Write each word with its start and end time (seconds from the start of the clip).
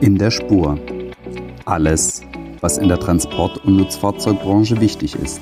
In 0.00 0.18
der 0.18 0.30
Spur. 0.30 0.78
Alles, 1.64 2.22
was 2.60 2.78
in 2.78 2.88
der 2.88 3.00
Transport- 3.00 3.64
und 3.64 3.76
Nutzfahrzeugbranche 3.76 4.80
wichtig 4.80 5.16
ist. 5.16 5.40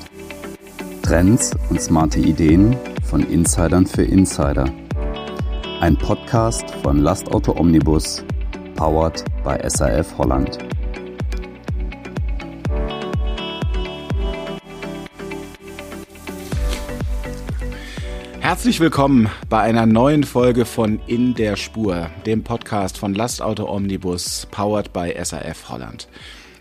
Trends 1.03 1.53
und 1.69 1.81
smarte 1.81 2.21
Ideen 2.21 2.77
von 3.05 3.23
Insidern 3.29 3.87
für 3.87 4.03
Insider. 4.03 4.65
Ein 5.81 5.99
Podcast 5.99 6.71
von 6.83 6.99
Lastauto 6.99 7.55
Omnibus, 7.59 8.25
powered 8.77 9.23
by 9.45 9.59
SAF 9.69 10.17
Holland. 10.17 10.72
Herzlich 18.63 18.79
willkommen 18.79 19.29
bei 19.49 19.61
einer 19.61 19.87
neuen 19.87 20.23
Folge 20.23 20.65
von 20.67 21.01
In 21.09 21.35
der 21.35 21.57
Spur, 21.57 22.11
dem 22.27 22.45
Podcast 22.45 22.97
von 22.97 23.13
Lastauto 23.13 23.69
Omnibus, 23.69 24.47
powered 24.53 24.93
by 24.93 25.13
SAF 25.21 25.69
Holland. 25.69 26.07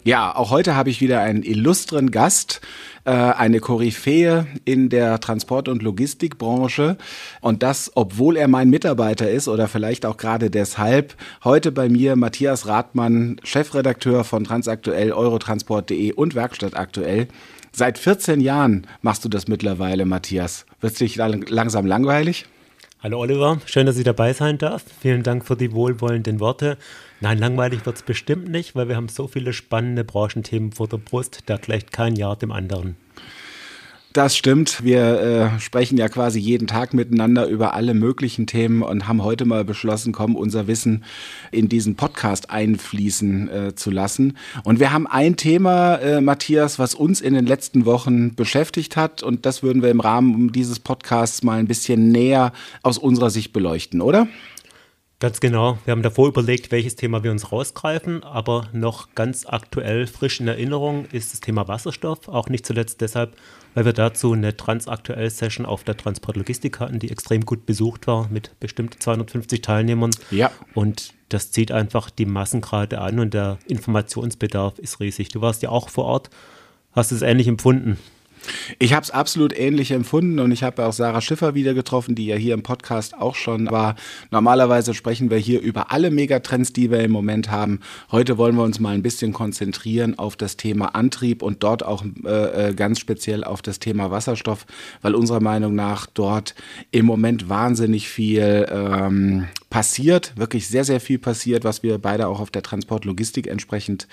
Ja, 0.03 0.35
auch 0.35 0.49
heute 0.49 0.75
habe 0.75 0.89
ich 0.89 0.99
wieder 0.99 1.21
einen 1.21 1.43
illustren 1.43 2.09
Gast, 2.09 2.59
äh, 3.05 3.11
eine 3.11 3.59
Koryphäe 3.59 4.47
in 4.65 4.89
der 4.89 5.19
Transport- 5.19 5.67
und 5.67 5.83
Logistikbranche. 5.83 6.97
Und 7.39 7.61
das, 7.61 7.91
obwohl 7.93 8.35
er 8.35 8.47
mein 8.47 8.71
Mitarbeiter 8.71 9.29
ist 9.29 9.47
oder 9.47 9.67
vielleicht 9.67 10.03
auch 10.07 10.17
gerade 10.17 10.49
deshalb. 10.49 11.15
Heute 11.43 11.71
bei 11.71 11.87
mir 11.87 12.15
Matthias 12.15 12.65
Rathmann, 12.65 13.39
Chefredakteur 13.43 14.23
von 14.23 14.43
Transaktuell, 14.43 15.13
Eurotransport.de 15.13 16.13
und 16.13 16.33
Werkstatt 16.33 16.75
aktuell. 16.75 17.27
Seit 17.71 17.99
14 17.99 18.41
Jahren 18.41 18.87
machst 19.03 19.23
du 19.23 19.29
das 19.29 19.47
mittlerweile, 19.47 20.05
Matthias. 20.05 20.65
Wird 20.81 20.93
es 20.93 20.99
dich 20.99 21.15
langsam 21.15 21.85
langweilig? 21.85 22.47
Hallo 23.03 23.19
Oliver, 23.19 23.61
schön, 23.67 23.85
dass 23.85 23.97
ich 23.97 24.03
dabei 24.03 24.33
sein 24.33 24.57
darf. 24.57 24.83
Vielen 24.99 25.21
Dank 25.21 25.45
für 25.45 25.55
die 25.55 25.73
wohlwollenden 25.73 26.39
Worte. 26.39 26.75
Nein, 27.19 27.37
langweilig 27.37 27.85
wird 27.85 27.97
es 27.97 28.01
bestimmt 28.01 28.49
nicht, 28.49 28.75
weil 28.75 28.87
wir 28.87 28.95
haben 28.95 29.07
so 29.07 29.27
viele 29.27 29.53
spannende 29.53 30.03
Branchenthemen 30.03 30.71
vor 30.71 30.87
der 30.87 30.97
Brust, 30.97 31.43
da 31.45 31.57
gleicht 31.57 31.91
kein 31.91 32.15
Jahr 32.15 32.35
dem 32.35 32.51
anderen. 32.51 32.95
Das 34.13 34.35
stimmt. 34.35 34.83
Wir 34.83 35.53
äh, 35.55 35.59
sprechen 35.61 35.97
ja 35.97 36.09
quasi 36.09 36.37
jeden 36.37 36.67
Tag 36.67 36.93
miteinander 36.93 37.47
über 37.47 37.73
alle 37.73 37.93
möglichen 37.93 38.45
Themen 38.45 38.81
und 38.81 39.07
haben 39.07 39.23
heute 39.23 39.45
mal 39.45 39.63
beschlossen, 39.63 40.11
komm, 40.11 40.35
unser 40.35 40.67
Wissen 40.67 41.05
in 41.51 41.69
diesen 41.69 41.95
Podcast 41.95 42.49
einfließen 42.49 43.49
äh, 43.49 43.75
zu 43.75 43.89
lassen. 43.89 44.37
Und 44.65 44.81
wir 44.81 44.91
haben 44.91 45.07
ein 45.07 45.37
Thema, 45.37 45.95
äh, 45.95 46.19
Matthias, 46.19 46.77
was 46.77 46.93
uns 46.93 47.21
in 47.21 47.33
den 47.33 47.45
letzten 47.45 47.85
Wochen 47.85 48.35
beschäftigt 48.35 48.97
hat 48.97 49.23
und 49.23 49.45
das 49.45 49.63
würden 49.63 49.81
wir 49.81 49.89
im 49.89 50.01
Rahmen 50.01 50.51
dieses 50.51 50.79
Podcasts 50.79 51.41
mal 51.41 51.59
ein 51.59 51.67
bisschen 51.67 52.11
näher 52.11 52.51
aus 52.83 52.97
unserer 52.97 53.29
Sicht 53.29 53.53
beleuchten, 53.53 54.01
oder? 54.01 54.27
Ganz 55.21 55.39
genau. 55.39 55.77
Wir 55.85 55.91
haben 55.91 56.01
davor 56.01 56.29
überlegt, 56.29 56.71
welches 56.71 56.95
Thema 56.95 57.23
wir 57.23 57.29
uns 57.29 57.51
rausgreifen, 57.51 58.23
aber 58.23 58.69
noch 58.73 59.13
ganz 59.13 59.45
aktuell 59.45 60.07
frisch 60.07 60.39
in 60.39 60.47
Erinnerung 60.47 61.05
ist 61.11 61.31
das 61.31 61.41
Thema 61.41 61.67
Wasserstoff. 61.67 62.27
Auch 62.27 62.49
nicht 62.49 62.65
zuletzt 62.65 63.01
deshalb, 63.01 63.35
weil 63.75 63.85
wir 63.85 63.93
dazu 63.93 64.33
eine 64.33 64.57
transaktuell 64.57 65.29
Session 65.29 65.67
auf 65.67 65.83
der 65.83 65.95
Transportlogistik 65.95 66.79
hatten, 66.79 66.97
die 66.97 67.11
extrem 67.11 67.45
gut 67.45 67.67
besucht 67.67 68.07
war 68.07 68.29
mit 68.29 68.59
bestimmt 68.59 68.95
250 68.99 69.61
Teilnehmern. 69.61 70.09
Ja. 70.31 70.49
Und 70.73 71.13
das 71.29 71.51
zieht 71.51 71.71
einfach 71.71 72.09
die 72.09 72.25
Massen 72.25 72.61
gerade 72.61 72.99
an 72.99 73.19
und 73.19 73.35
der 73.35 73.59
Informationsbedarf 73.67 74.79
ist 74.79 74.99
riesig. 74.99 75.29
Du 75.29 75.39
warst 75.39 75.61
ja 75.61 75.69
auch 75.69 75.89
vor 75.89 76.05
Ort, 76.05 76.31
hast 76.93 77.11
es 77.11 77.21
ähnlich 77.21 77.47
empfunden. 77.47 77.99
Ich 78.79 78.93
habe 78.93 79.03
es 79.03 79.11
absolut 79.11 79.57
ähnlich 79.57 79.91
empfunden 79.91 80.39
und 80.39 80.51
ich 80.51 80.63
habe 80.63 80.85
auch 80.85 80.93
Sarah 80.93 81.21
Schiffer 81.21 81.53
wieder 81.55 81.73
getroffen, 81.73 82.15
die 82.15 82.25
ja 82.25 82.35
hier 82.35 82.53
im 82.53 82.63
Podcast 82.63 83.13
auch 83.13 83.35
schon 83.35 83.69
war. 83.69 83.95
Normalerweise 84.31 84.93
sprechen 84.93 85.29
wir 85.29 85.37
hier 85.37 85.61
über 85.61 85.91
alle 85.91 86.11
Megatrends, 86.11 86.73
die 86.73 86.89
wir 86.89 86.99
im 87.01 87.11
Moment 87.11 87.51
haben. 87.51 87.79
Heute 88.11 88.37
wollen 88.37 88.55
wir 88.55 88.63
uns 88.63 88.79
mal 88.79 88.93
ein 88.93 89.03
bisschen 89.03 89.33
konzentrieren 89.33 90.17
auf 90.17 90.35
das 90.35 90.57
Thema 90.57 90.95
Antrieb 90.95 91.43
und 91.43 91.63
dort 91.63 91.85
auch 91.85 92.03
äh, 92.25 92.69
äh 92.69 92.73
ganz 92.73 92.99
speziell 92.99 93.43
auf 93.43 93.61
das 93.61 93.79
Thema 93.79 94.11
Wasserstoff, 94.11 94.65
weil 95.01 95.15
unserer 95.15 95.41
Meinung 95.41 95.75
nach 95.75 96.07
dort 96.07 96.55
im 96.91 97.05
Moment 97.05 97.49
wahnsinnig 97.49 98.09
viel 98.09 98.67
ähm, 98.71 99.47
passiert, 99.69 100.33
wirklich 100.35 100.67
sehr, 100.67 100.83
sehr 100.83 100.99
viel 100.99 101.17
passiert, 101.17 101.63
was 101.63 101.81
wir 101.81 101.97
beide 101.97 102.27
auch 102.27 102.39
auf 102.39 102.51
der 102.51 102.61
Transportlogistik 102.61 103.47
entsprechend 103.47 104.07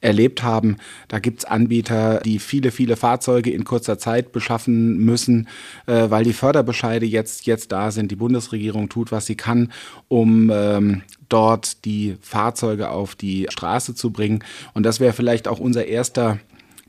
erlebt 0.00 0.42
haben. 0.42 0.78
Da 1.08 1.18
gibt's 1.18 1.44
Anbieter, 1.44 2.20
die 2.20 2.38
viele, 2.38 2.70
viele 2.70 2.96
Fahrzeuge 2.96 3.50
in 3.50 3.64
kurzer 3.72 3.96
Zeit 3.96 4.32
beschaffen 4.32 4.98
müssen, 4.98 5.48
äh, 5.86 6.10
weil 6.10 6.24
die 6.24 6.34
Förderbescheide 6.34 7.06
jetzt, 7.06 7.46
jetzt 7.46 7.72
da 7.72 7.90
sind. 7.90 8.10
Die 8.10 8.16
Bundesregierung 8.16 8.90
tut, 8.90 9.10
was 9.10 9.24
sie 9.24 9.34
kann, 9.34 9.72
um 10.08 10.50
ähm, 10.52 11.00
dort 11.30 11.86
die 11.86 12.16
Fahrzeuge 12.20 12.90
auf 12.90 13.14
die 13.14 13.46
Straße 13.48 13.94
zu 13.94 14.10
bringen. 14.10 14.44
Und 14.74 14.84
das 14.84 15.00
wäre 15.00 15.14
vielleicht 15.14 15.48
auch 15.48 15.58
unser 15.58 15.86
erster 15.86 16.38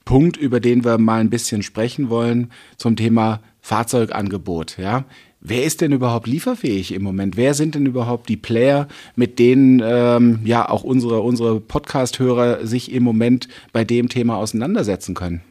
Punkt, 0.04 0.36
über 0.36 0.60
den 0.60 0.84
wir 0.84 0.98
mal 0.98 1.22
ein 1.22 1.30
bisschen 1.30 1.64
sprechen 1.64 2.10
wollen 2.10 2.52
zum 2.76 2.98
Thema 2.98 3.40
Fahrzeugangebot. 3.62 4.78
Ja, 4.78 5.06
Wer 5.40 5.64
ist 5.64 5.80
denn 5.80 5.94
überhaupt 5.94 6.28
lieferfähig 6.28 6.94
im 6.94 7.04
Moment? 7.04 7.38
Wer 7.38 7.54
sind 7.54 7.76
denn 7.76 7.86
überhaupt 7.86 8.28
die 8.30 8.38
Player, 8.38 8.88
mit 9.18 9.40
denen 9.40 9.82
ähm, 9.84 10.40
ja 10.44 10.70
auch 10.70 10.84
unsere, 10.84 11.22
unsere 11.22 11.60
Podcast-Hörer 11.60 12.66
sich 12.66 12.94
im 12.94 13.04
Moment 13.04 13.48
bei 13.74 13.84
dem 13.84 14.08
Thema 14.08 14.38
auseinandersetzen 14.38 15.16
können? 15.16 15.42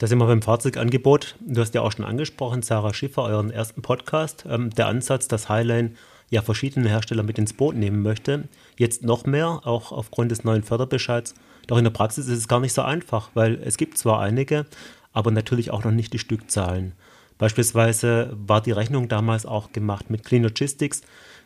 Da 0.00 0.06
sind 0.06 0.16
wir 0.16 0.26
beim 0.26 0.40
Fahrzeugangebot. 0.40 1.36
Du 1.40 1.60
hast 1.60 1.74
ja 1.74 1.82
auch 1.82 1.92
schon 1.92 2.06
angesprochen, 2.06 2.62
Sarah 2.62 2.94
Schiffer, 2.94 3.24
euren 3.24 3.50
ersten 3.50 3.82
Podcast. 3.82 4.46
Ähm, 4.48 4.70
der 4.70 4.86
Ansatz, 4.86 5.28
dass 5.28 5.50
Highline 5.50 5.90
ja 6.30 6.40
verschiedene 6.40 6.88
Hersteller 6.88 7.22
mit 7.22 7.38
ins 7.38 7.52
Boot 7.52 7.76
nehmen 7.76 8.00
möchte. 8.00 8.48
Jetzt 8.78 9.04
noch 9.04 9.26
mehr, 9.26 9.60
auch 9.64 9.92
aufgrund 9.92 10.30
des 10.30 10.42
neuen 10.42 10.62
Förderbescheids. 10.62 11.34
Doch 11.66 11.76
in 11.76 11.84
der 11.84 11.90
Praxis 11.90 12.28
ist 12.28 12.38
es 12.38 12.48
gar 12.48 12.60
nicht 12.60 12.72
so 12.72 12.80
einfach, 12.80 13.28
weil 13.34 13.60
es 13.62 13.76
gibt 13.76 13.98
zwar 13.98 14.20
einige, 14.20 14.64
aber 15.12 15.32
natürlich 15.32 15.70
auch 15.70 15.84
noch 15.84 15.92
nicht 15.92 16.14
die 16.14 16.18
Stückzahlen. 16.18 16.94
Beispielsweise 17.36 18.34
war 18.46 18.62
die 18.62 18.72
Rechnung 18.72 19.06
damals 19.08 19.44
auch 19.44 19.70
gemacht 19.70 20.08
mit 20.08 20.24
Clean 20.24 20.42
Logistics. 20.42 21.02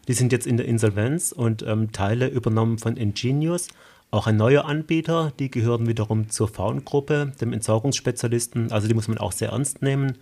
Die 0.07 0.13
sind 0.13 0.31
jetzt 0.31 0.47
in 0.47 0.59
der 0.59 0.67
Insolvenz 0.67 1.33
und 1.33 1.65
ähm, 1.65 1.91
Teile 1.91 2.29
übernommen 2.29 2.79
von 2.79 2.97
Ingenius. 2.97 3.67
Auch 4.11 4.27
ein 4.27 4.37
neuer 4.37 4.65
Anbieter, 4.65 5.33
die 5.39 5.51
gehören 5.51 5.89
wiederum 5.89 6.31
zur 6.31 6.49
Faun-Gruppe, 6.49 7.33
dem 7.41 7.53
Entsorgungsspezialisten. 7.53 8.71
Also 8.71 8.87
die 8.87 8.95
muss 8.95 9.09
man 9.09 9.19
auch 9.19 9.33
sehr 9.33 9.51
ernst 9.51 9.83
nehmen. 9.83 10.19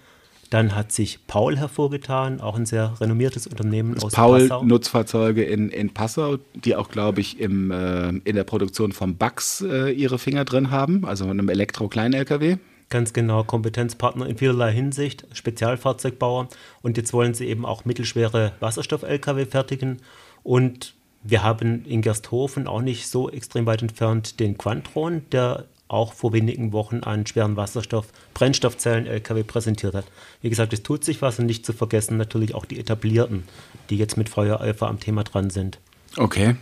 Dann 0.52 0.74
hat 0.74 0.92
sich 0.92 1.26
Paul 1.26 1.56
hervorgetan, 1.56 2.42
auch 2.42 2.56
ein 2.56 2.66
sehr 2.66 3.00
renommiertes 3.00 3.46
Unternehmen 3.46 3.96
aus 4.02 4.12
Paul 4.12 4.40
Passau. 4.40 4.62
Nutzfahrzeuge 4.62 5.44
in, 5.44 5.70
in 5.70 5.94
Passau, 5.94 6.36
die 6.54 6.76
auch, 6.76 6.90
glaube 6.90 7.22
ich, 7.22 7.40
im, 7.40 7.70
äh, 7.70 8.08
in 8.10 8.36
der 8.36 8.44
Produktion 8.44 8.92
von 8.92 9.16
Bugs 9.16 9.62
äh, 9.62 9.90
ihre 9.90 10.18
Finger 10.18 10.44
drin 10.44 10.70
haben, 10.70 11.06
also 11.06 11.24
einem 11.24 11.48
Elektro-Klein-LKW. 11.48 12.58
Ganz 12.90 13.14
genau, 13.14 13.44
Kompetenzpartner 13.44 14.26
in 14.26 14.36
vielerlei 14.36 14.72
Hinsicht, 14.72 15.26
Spezialfahrzeugbauer. 15.32 16.48
Und 16.82 16.98
jetzt 16.98 17.14
wollen 17.14 17.32
sie 17.32 17.46
eben 17.46 17.64
auch 17.64 17.86
mittelschwere 17.86 18.52
Wasserstoff-Lkw 18.60 19.46
fertigen. 19.46 20.02
Und 20.42 20.92
wir 21.22 21.42
haben 21.42 21.84
in 21.84 22.02
Gersthofen 22.02 22.66
auch 22.66 22.82
nicht 22.82 23.08
so 23.08 23.30
extrem 23.30 23.66
weit 23.66 23.82
entfernt 23.82 24.40
den 24.40 24.58
Quantron, 24.58 25.22
der 25.30 25.66
auch 25.88 26.14
vor 26.14 26.32
wenigen 26.32 26.72
Wochen 26.72 27.00
einen 27.00 27.26
schweren 27.26 27.56
Wasserstoff-Brennstoffzellen-LKW 27.56 29.42
präsentiert 29.42 29.94
hat. 29.94 30.06
Wie 30.40 30.48
gesagt, 30.48 30.72
es 30.72 30.82
tut 30.82 31.04
sich 31.04 31.20
was 31.20 31.38
und 31.38 31.46
nicht 31.46 31.66
zu 31.66 31.72
vergessen 31.72 32.16
natürlich 32.16 32.54
auch 32.54 32.64
die 32.64 32.80
etablierten, 32.80 33.44
die 33.90 33.98
jetzt 33.98 34.16
mit 34.16 34.28
Feuereifer 34.28 34.88
am 34.88 35.00
Thema 35.00 35.22
dran 35.22 35.50
sind. 35.50 35.78
Okay. 36.16 36.56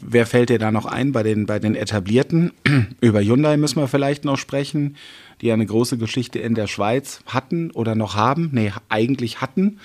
Wer 0.00 0.26
fällt 0.26 0.48
dir 0.48 0.58
da 0.58 0.72
noch 0.72 0.86
ein 0.86 1.12
bei 1.12 1.22
den, 1.22 1.46
bei 1.46 1.58
den 1.58 1.74
etablierten? 1.74 2.52
Über 3.00 3.20
Hyundai 3.20 3.56
müssen 3.56 3.80
wir 3.80 3.88
vielleicht 3.88 4.24
noch 4.24 4.38
sprechen 4.38 4.96
die 5.42 5.52
eine 5.52 5.66
große 5.66 5.98
Geschichte 5.98 6.38
in 6.38 6.54
der 6.54 6.68
Schweiz 6.68 7.20
hatten 7.26 7.70
oder 7.72 7.94
noch 7.94 8.14
haben, 8.14 8.50
nee, 8.52 8.72
eigentlich 8.88 9.40
hatten, 9.40 9.80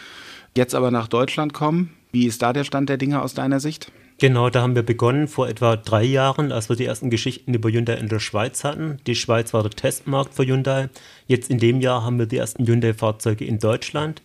jetzt 0.55 0.75
aber 0.75 0.91
nach 0.91 1.07
Deutschland 1.07 1.53
kommen. 1.53 1.96
Wie 2.11 2.25
ist 2.25 2.41
da 2.41 2.53
der 2.53 2.63
Stand 2.63 2.89
der 2.89 2.97
Dinge 2.97 3.21
aus 3.21 3.33
deiner 3.33 3.59
Sicht? 3.59 3.91
Genau, 4.19 4.49
da 4.49 4.63
haben 4.63 4.73
wir 4.73 4.81
begonnen 4.81 5.27
vor 5.27 5.47
etwa 5.47 5.75
drei 5.75 6.03
Jahren, 6.03 6.51
als 6.51 6.69
wir 6.69 6.75
die 6.75 6.85
ersten 6.85 7.11
Geschichten 7.11 7.53
über 7.53 7.69
Hyundai 7.69 7.95
in 7.95 8.09
der 8.09 8.19
Schweiz 8.19 8.63
hatten. 8.63 8.97
Die 9.05 9.13
Schweiz 9.13 9.53
war 9.53 9.61
der 9.61 9.71
Testmarkt 9.71 10.33
für 10.33 10.43
Hyundai. 10.43 10.89
Jetzt 11.27 11.51
in 11.51 11.59
dem 11.59 11.81
Jahr 11.81 12.03
haben 12.03 12.17
wir 12.17 12.25
die 12.25 12.37
ersten 12.37 12.65
Hyundai-Fahrzeuge 12.65 13.45
in 13.45 13.59
Deutschland, 13.59 14.23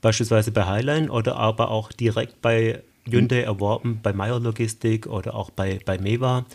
beispielsweise 0.00 0.50
bei 0.50 0.64
Highline 0.64 1.10
oder 1.10 1.36
aber 1.36 1.70
auch 1.70 1.92
direkt 1.92 2.40
bei 2.40 2.82
Hyundai 3.06 3.42
erworben, 3.42 4.00
bei 4.02 4.14
Meyer 4.14 4.40
Logistik 4.40 5.06
oder 5.06 5.34
auch 5.34 5.50
bei, 5.50 5.78
bei 5.84 5.98
Meva. 5.98 6.46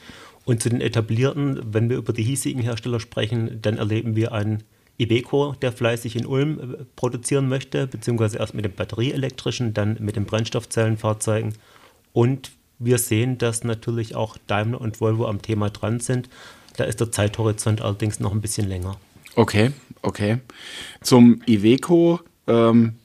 Und 0.45 0.63
zu 0.63 0.69
den 0.69 0.81
etablierten, 0.81 1.61
wenn 1.71 1.91
wir 1.91 1.97
über 1.97 2.11
die 2.11 2.23
hiesigen 2.23 2.63
Hersteller 2.63 2.99
sprechen, 2.99 3.59
dann 3.61 3.77
erleben 3.77 4.15
wir 4.15 4.31
einen 4.31 4.63
Iveco, 4.99 5.55
der 5.61 5.71
fleißig 5.71 6.15
in 6.15 6.25
Ulm 6.25 6.59
äh, 6.59 6.85
produzieren 6.95 7.47
möchte, 7.47 7.87
beziehungsweise 7.87 8.37
erst 8.37 8.53
mit 8.53 8.65
dem 8.65 8.73
batterieelektrischen, 8.73 9.73
dann 9.73 9.97
mit 9.99 10.15
den 10.15 10.25
Brennstoffzellenfahrzeugen. 10.25 11.53
Und 12.13 12.51
wir 12.79 12.97
sehen, 12.97 13.37
dass 13.37 13.63
natürlich 13.63 14.15
auch 14.15 14.37
Daimler 14.47 14.81
und 14.81 15.01
Volvo 15.01 15.27
am 15.27 15.41
Thema 15.41 15.69
dran 15.69 15.99
sind. 15.99 16.29
Da 16.77 16.83
ist 16.83 16.99
der 16.99 17.11
Zeithorizont 17.11 17.81
allerdings 17.81 18.19
noch 18.19 18.31
ein 18.31 18.41
bisschen 18.41 18.67
länger. 18.67 18.97
Okay, 19.35 19.71
okay. 20.01 20.39
Zum 21.01 21.41
Iveco, 21.45 22.19
ähm, 22.47 22.95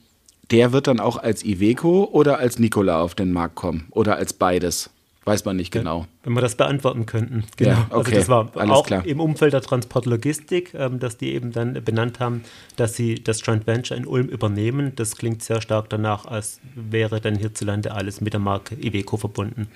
der 0.51 0.71
wird 0.71 0.87
dann 0.87 0.99
auch 0.99 1.17
als 1.17 1.43
Iveco 1.43 2.05
oder 2.11 2.39
als 2.39 2.59
Nikola 2.59 3.01
auf 3.01 3.15
den 3.15 3.31
Markt 3.31 3.55
kommen 3.55 3.87
oder 3.91 4.15
als 4.17 4.33
beides? 4.33 4.89
Weiß 5.25 5.43
man 5.43 5.55
nicht 5.55 5.71
genau. 5.71 6.05
Wenn 6.23 6.33
wir 6.33 6.41
das 6.41 6.55
beantworten 6.55 7.07
könnten. 7.07 7.45
Genau. 7.57 7.71
Ja, 7.71 7.87
okay. 7.89 7.97
Also 7.97 8.11
das 8.11 8.29
war 8.29 8.51
Alles 8.55 8.71
auch 8.71 8.85
klar. 8.85 9.05
im 9.07 9.19
Umfeld 9.19 9.53
der 9.53 9.61
Transportlogistik, 9.61 10.75
ähm, 10.75 10.99
dass 10.99 11.17
die 11.17 11.33
eben 11.33 11.51
dann 11.51 11.73
benannt 11.83 12.19
haben, 12.19 12.43
dass 12.75 12.95
sie 12.95 13.15
das 13.15 13.43
Joint 13.43 13.65
Venture 13.65 13.97
in 13.97 14.05
Ulm 14.05 14.27
übernehmen. 14.27 14.91
Das 14.95 15.15
klingt 15.15 15.41
sehr 15.41 15.61
stark 15.61 15.89
danach, 15.89 16.25
als 16.25 16.59
wäre 16.75 17.19
dann 17.21 17.35
hierzulande 17.35 17.91
alles 17.91 18.21
mit 18.21 18.33
der 18.33 18.39
Marke 18.39 18.75
Iveco 18.75 19.17
verbunden. 19.17 19.67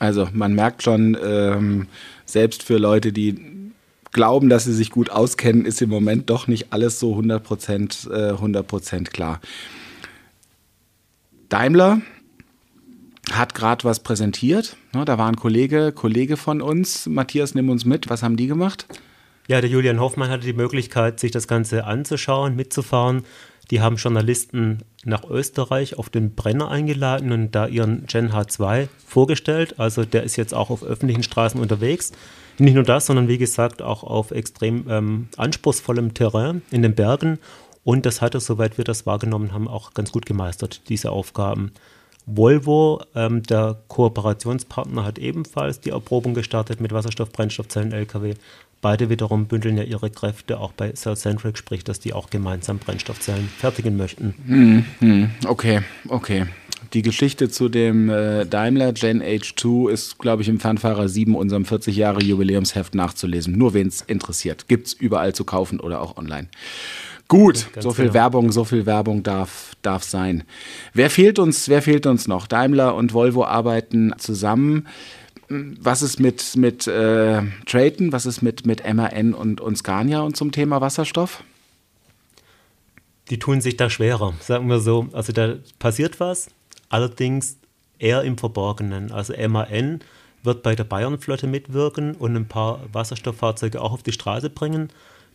Also 0.00 0.28
man 0.32 0.54
merkt 0.54 0.82
schon, 0.82 1.16
ähm, 1.24 1.86
selbst 2.26 2.64
für 2.64 2.78
Leute, 2.78 3.12
die 3.12 3.70
glauben, 4.10 4.48
dass 4.48 4.64
sie 4.64 4.72
sich 4.72 4.90
gut 4.90 5.08
auskennen, 5.08 5.66
ist 5.66 5.82
im 5.82 5.90
Moment 5.90 6.30
doch 6.30 6.48
nicht 6.48 6.72
alles 6.72 6.98
so 6.98 7.14
100%, 7.14 8.10
äh, 8.10 8.32
100 8.32 9.12
klar. 9.12 9.40
Daimler 11.48 12.00
hat 13.36 13.54
gerade 13.54 13.84
was 13.84 14.00
präsentiert. 14.00 14.76
Da 14.92 15.18
war 15.18 15.28
ein 15.28 15.36
Kollege, 15.36 15.92
Kollege 15.92 16.36
von 16.36 16.60
uns. 16.60 17.06
Matthias, 17.06 17.54
nimm 17.54 17.70
uns 17.70 17.84
mit. 17.84 18.10
Was 18.10 18.22
haben 18.22 18.36
die 18.36 18.46
gemacht? 18.46 18.86
Ja, 19.46 19.60
der 19.60 19.68
Julian 19.68 20.00
Hoffmann 20.00 20.30
hatte 20.30 20.46
die 20.46 20.54
Möglichkeit, 20.54 21.20
sich 21.20 21.30
das 21.30 21.46
Ganze 21.46 21.84
anzuschauen, 21.84 22.56
mitzufahren. 22.56 23.24
Die 23.70 23.80
haben 23.80 23.96
Journalisten 23.96 24.78
nach 25.04 25.24
Österreich 25.24 25.98
auf 25.98 26.10
den 26.10 26.34
Brenner 26.34 26.70
eingeladen 26.70 27.32
und 27.32 27.52
da 27.52 27.66
ihren 27.66 28.06
Gen 28.06 28.32
H2 28.32 28.88
vorgestellt. 29.06 29.78
Also 29.78 30.04
der 30.04 30.22
ist 30.22 30.36
jetzt 30.36 30.54
auch 30.54 30.70
auf 30.70 30.82
öffentlichen 30.82 31.22
Straßen 31.22 31.60
unterwegs. 31.60 32.12
Nicht 32.58 32.74
nur 32.74 32.84
das, 32.84 33.06
sondern 33.06 33.28
wie 33.28 33.38
gesagt 33.38 33.82
auch 33.82 34.04
auf 34.04 34.30
extrem 34.30 34.86
ähm, 34.88 35.28
anspruchsvollem 35.36 36.14
Terrain 36.14 36.62
in 36.70 36.82
den 36.82 36.94
Bergen. 36.94 37.38
Und 37.82 38.06
das 38.06 38.22
hat 38.22 38.34
er, 38.34 38.40
soweit 38.40 38.78
wir 38.78 38.84
das 38.84 39.06
wahrgenommen 39.06 39.52
haben, 39.52 39.68
auch 39.68 39.92
ganz 39.92 40.12
gut 40.12 40.24
gemeistert, 40.24 40.88
diese 40.88 41.10
Aufgaben. 41.10 41.72
Volvo, 42.26 43.02
ähm, 43.14 43.42
der 43.42 43.76
Kooperationspartner, 43.88 45.04
hat 45.04 45.18
ebenfalls 45.18 45.80
die 45.80 45.90
Erprobung 45.90 46.34
gestartet 46.34 46.80
mit 46.80 46.92
Wasserstoff-Brennstoffzellen-Lkw. 46.92 48.34
Beide 48.80 49.08
wiederum 49.08 49.46
bündeln 49.46 49.78
ja 49.78 49.82
ihre 49.82 50.10
Kräfte 50.10 50.60
auch 50.60 50.72
bei 50.72 50.92
Cellcentric, 50.92 51.56
sprich, 51.56 51.84
dass 51.84 52.00
die 52.00 52.12
auch 52.12 52.28
gemeinsam 52.28 52.78
Brennstoffzellen 52.78 53.48
fertigen 53.48 53.96
möchten. 53.96 54.34
Hm, 54.46 54.84
hm, 55.00 55.30
okay, 55.46 55.80
okay. 56.08 56.46
Die 56.92 57.02
Geschichte 57.02 57.48
zu 57.48 57.68
dem 57.68 58.10
äh, 58.10 58.44
Daimler 58.44 58.92
Gen 58.92 59.22
H2 59.22 59.90
ist, 59.90 60.18
glaube 60.18 60.42
ich, 60.42 60.48
im 60.48 60.60
Fernfahrer 60.60 61.08
7 61.08 61.34
unserem 61.34 61.64
40 61.64 61.96
Jahre 61.96 62.22
Jubiläumsheft 62.22 62.94
nachzulesen. 62.94 63.56
Nur 63.56 63.74
wen 63.74 63.88
es 63.88 64.02
interessiert. 64.02 64.68
Gibt 64.68 64.88
es 64.88 64.92
überall 64.92 65.34
zu 65.34 65.44
kaufen 65.44 65.80
oder 65.80 66.00
auch 66.00 66.16
online. 66.16 66.48
Gut, 67.28 67.68
so 67.80 67.92
viel 67.92 68.04
genau. 68.04 68.14
Werbung, 68.14 68.52
so 68.52 68.64
viel 68.64 68.86
Werbung 68.86 69.22
darf, 69.22 69.72
darf 69.82 70.02
sein. 70.02 70.44
Wer 70.92 71.08
fehlt 71.08 71.38
uns, 71.38 71.68
wer 71.68 71.80
fehlt 71.80 72.06
uns 72.06 72.28
noch? 72.28 72.46
Daimler 72.46 72.94
und 72.94 73.14
Volvo 73.14 73.44
arbeiten 73.44 74.12
zusammen. 74.18 74.86
Was 75.48 76.02
ist 76.02 76.20
mit, 76.20 76.56
mit 76.56 76.86
äh, 76.86 77.42
Trayton? 77.66 78.12
Was 78.12 78.26
ist 78.26 78.42
mit, 78.42 78.66
mit 78.66 78.82
MAN 78.92 79.34
und, 79.34 79.60
und 79.60 79.76
Scania 79.76 80.20
und 80.20 80.36
zum 80.36 80.52
Thema 80.52 80.80
Wasserstoff? 80.80 81.42
Die 83.30 83.38
tun 83.38 83.62
sich 83.62 83.76
da 83.76 83.88
schwerer, 83.88 84.34
sagen 84.40 84.68
wir 84.68 84.80
so. 84.80 85.08
Also 85.12 85.32
da 85.32 85.54
passiert 85.78 86.20
was, 86.20 86.48
allerdings 86.90 87.56
eher 87.98 88.22
im 88.22 88.36
Verborgenen. 88.36 89.12
Also 89.12 89.32
MAN 89.48 90.00
wird 90.42 90.62
bei 90.62 90.74
der 90.74 90.84
Bayernflotte 90.84 91.46
mitwirken 91.46 92.14
und 92.14 92.36
ein 92.36 92.48
paar 92.48 92.80
Wasserstofffahrzeuge 92.92 93.80
auch 93.80 93.92
auf 93.92 94.02
die 94.02 94.12
Straße 94.12 94.50
bringen. 94.50 94.90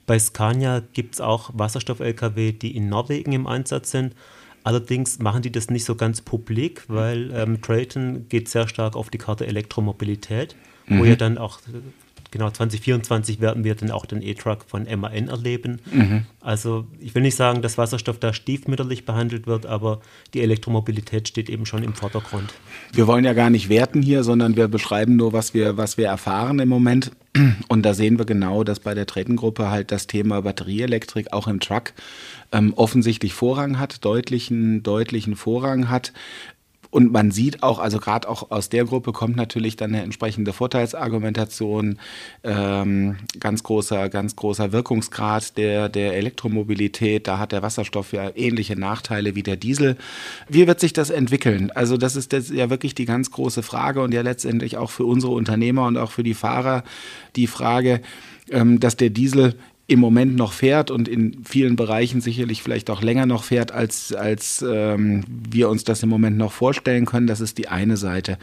Bei 0.10 0.18
Scania 0.18 0.82
gibt 0.94 1.14
es 1.14 1.22
auch 1.22 1.52
Wasserstoff-Lkw, 1.54 2.54
die 2.54 2.76
in 2.76 2.90
Norwegen 2.90 3.32
im 3.32 3.46
Einsatz 3.46 3.92
sind. 3.92 4.16
Allerdings 4.64 5.20
machen 5.20 5.44
die 5.44 5.52
das 5.52 5.70
nicht 5.70 5.86
so 5.86 5.94
ganz 5.94 6.22
publik, 6.22 6.84
weil 6.88 7.32
ähm, 7.32 7.62
Trayton 7.62 8.28
geht 8.28 8.50
sehr 8.50 8.68
stark 8.68 8.96
auf 8.96 9.12
die 9.12 9.20
Karte 9.20 9.46
Elektromobilität, 9.46 10.56
mhm. 10.88 10.98
wo 10.98 11.06
ja 11.06 11.16
dann 11.16 11.38
auch 11.38 11.60
genau 12.32 12.50
2024 12.50 13.40
werden 13.40 13.64
wir 13.64 13.76
dann 13.76 13.92
auch 13.92 14.06
den 14.06 14.22
E-Truck 14.22 14.66
von 14.68 14.84
MAN 14.84 15.28
erleben. 15.28 15.80
Mhm. 15.92 16.26
Also 16.42 16.88
ich 17.00 17.16
will 17.16 17.22
nicht 17.22 17.36
sagen, 17.36 17.62
dass 17.62 17.78
Wasserstoff 17.78 18.20
da 18.20 18.34
stiefmütterlich 18.34 19.06
behandelt 19.06 19.48
wird, 19.48 19.66
aber 19.66 20.02
die 20.34 20.42
Elektromobilität 20.42 21.28
steht 21.28 21.50
eben 21.50 21.66
schon 21.66 21.84
im 21.84 21.94
Vordergrund. 21.94 22.54
Wir 22.94 23.08
wollen 23.08 23.26
ja 23.26 23.34
gar 23.34 23.50
nicht 23.50 23.70
werten 23.70 24.02
hier, 24.02 24.24
sondern 24.24 24.56
wir 24.56 24.68
beschreiben 24.68 25.16
nur, 25.16 25.34
was 25.34 25.54
wir, 25.54 25.78
was 25.78 25.98
wir 25.98 26.08
erfahren 26.08 26.60
im 26.60 26.70
Moment. 26.70 27.12
Und 27.68 27.84
da 27.84 27.94
sehen 27.94 28.18
wir 28.18 28.26
genau, 28.26 28.64
dass 28.64 28.80
bei 28.80 28.94
der 28.94 29.06
Tretengruppe 29.06 29.70
halt 29.70 29.92
das 29.92 30.08
Thema 30.08 30.42
Batterieelektrik 30.42 31.32
auch 31.32 31.48
im 31.48 31.60
Truck 31.60 31.94
ähm, 32.52 32.74
offensichtlich 32.76 33.34
Vorrang 33.34 33.80
hat, 33.80 34.04
deutlichen, 34.04 34.82
deutlichen 34.84 35.36
Vorrang 35.36 35.90
hat. 35.90 36.12
Und 36.92 37.12
man 37.12 37.30
sieht 37.32 37.62
auch, 37.62 37.78
also 37.80 38.00
gerade 38.00 38.28
auch 38.28 38.50
aus 38.50 38.70
der 38.70 38.86
Gruppe 38.86 39.12
kommt 39.12 39.36
natürlich 39.36 39.76
dann 39.76 39.94
eine 39.94 40.04
entsprechende 40.04 40.54
Vorteilsargumentation, 40.54 42.00
ähm, 42.44 43.18
ganz 43.40 43.62
großer, 43.64 44.10
ganz 44.10 44.36
großer 44.36 44.72
Wirkungsgrad 44.72 45.58
der, 45.58 45.90
der 45.90 46.16
Elektromobilität. 46.16 47.28
Da 47.28 47.38
hat 47.38 47.52
der 47.52 47.62
Wasserstoff 47.62 48.12
ja 48.12 48.32
ähnliche 48.36 48.76
Nachteile 48.76 49.36
wie 49.36 49.44
der 49.44 49.56
Diesel. 49.56 49.98
Wie 50.48 50.66
wird 50.66 50.80
sich 50.80 50.94
das 50.94 51.12
entwickeln? 51.12 51.70
Also 51.72 51.96
das 51.98 52.16
ist 52.16 52.34
das 52.34 52.50
ja 52.50 52.72
wirklich 52.72 52.96
die 52.96 53.06
ganz 53.06 53.30
große 53.30 53.62
Frage 53.62 54.02
und 54.02 54.14
ja 54.14 54.22
letztendlich 54.22 54.78
auch 54.78 54.90
für 54.90 55.06
unsere 55.06 55.34
Unternehmer 55.34 55.86
und 55.86 55.98
auch 55.98 56.12
für 56.12 56.24
die 56.24 56.34
Fahrer 56.34 56.84
die 57.36 57.48
Frage, 57.48 58.02
ähm, 58.50 58.80
dass 58.80 58.98
der 58.98 59.12
Diesel 59.12 59.56
im 59.90 60.00
Moment 60.00 60.36
noch 60.36 60.54
fährt 60.54 60.92
und 60.92 61.08
in 61.08 61.44
vielen 61.44 61.76
Bereichen 61.76 62.22
sicherlich 62.22 62.62
vielleicht 62.62 62.92
auch 62.92 63.02
länger 63.02 63.26
noch 63.26 63.44
fährt, 63.44 63.72
als, 63.72 64.14
als 64.14 64.64
ähm, 64.68 65.24
wir 65.28 65.68
uns 65.68 65.84
das 65.84 66.04
im 66.04 66.10
Moment 66.10 66.38
noch 66.38 66.52
vorstellen 66.52 67.08
können. 67.08 67.26
Das 67.26 67.42
ist 67.42 67.58
die 67.58 67.70
eine 67.70 67.98
Seite. 67.98 68.38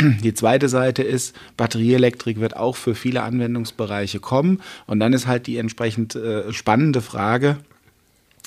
Die 0.00 0.32
zweite 0.32 0.68
Seite 0.68 1.02
ist, 1.02 1.34
Batterieelektrik 1.56 2.38
wird 2.38 2.56
auch 2.56 2.76
für 2.76 2.94
viele 2.94 3.22
Anwendungsbereiche 3.22 4.20
kommen. 4.20 4.62
Und 4.86 5.00
dann 5.00 5.12
ist 5.12 5.26
halt 5.26 5.48
die 5.48 5.56
entsprechend 5.56 6.14
äh, 6.14 6.52
spannende 6.52 7.00
Frage, 7.00 7.58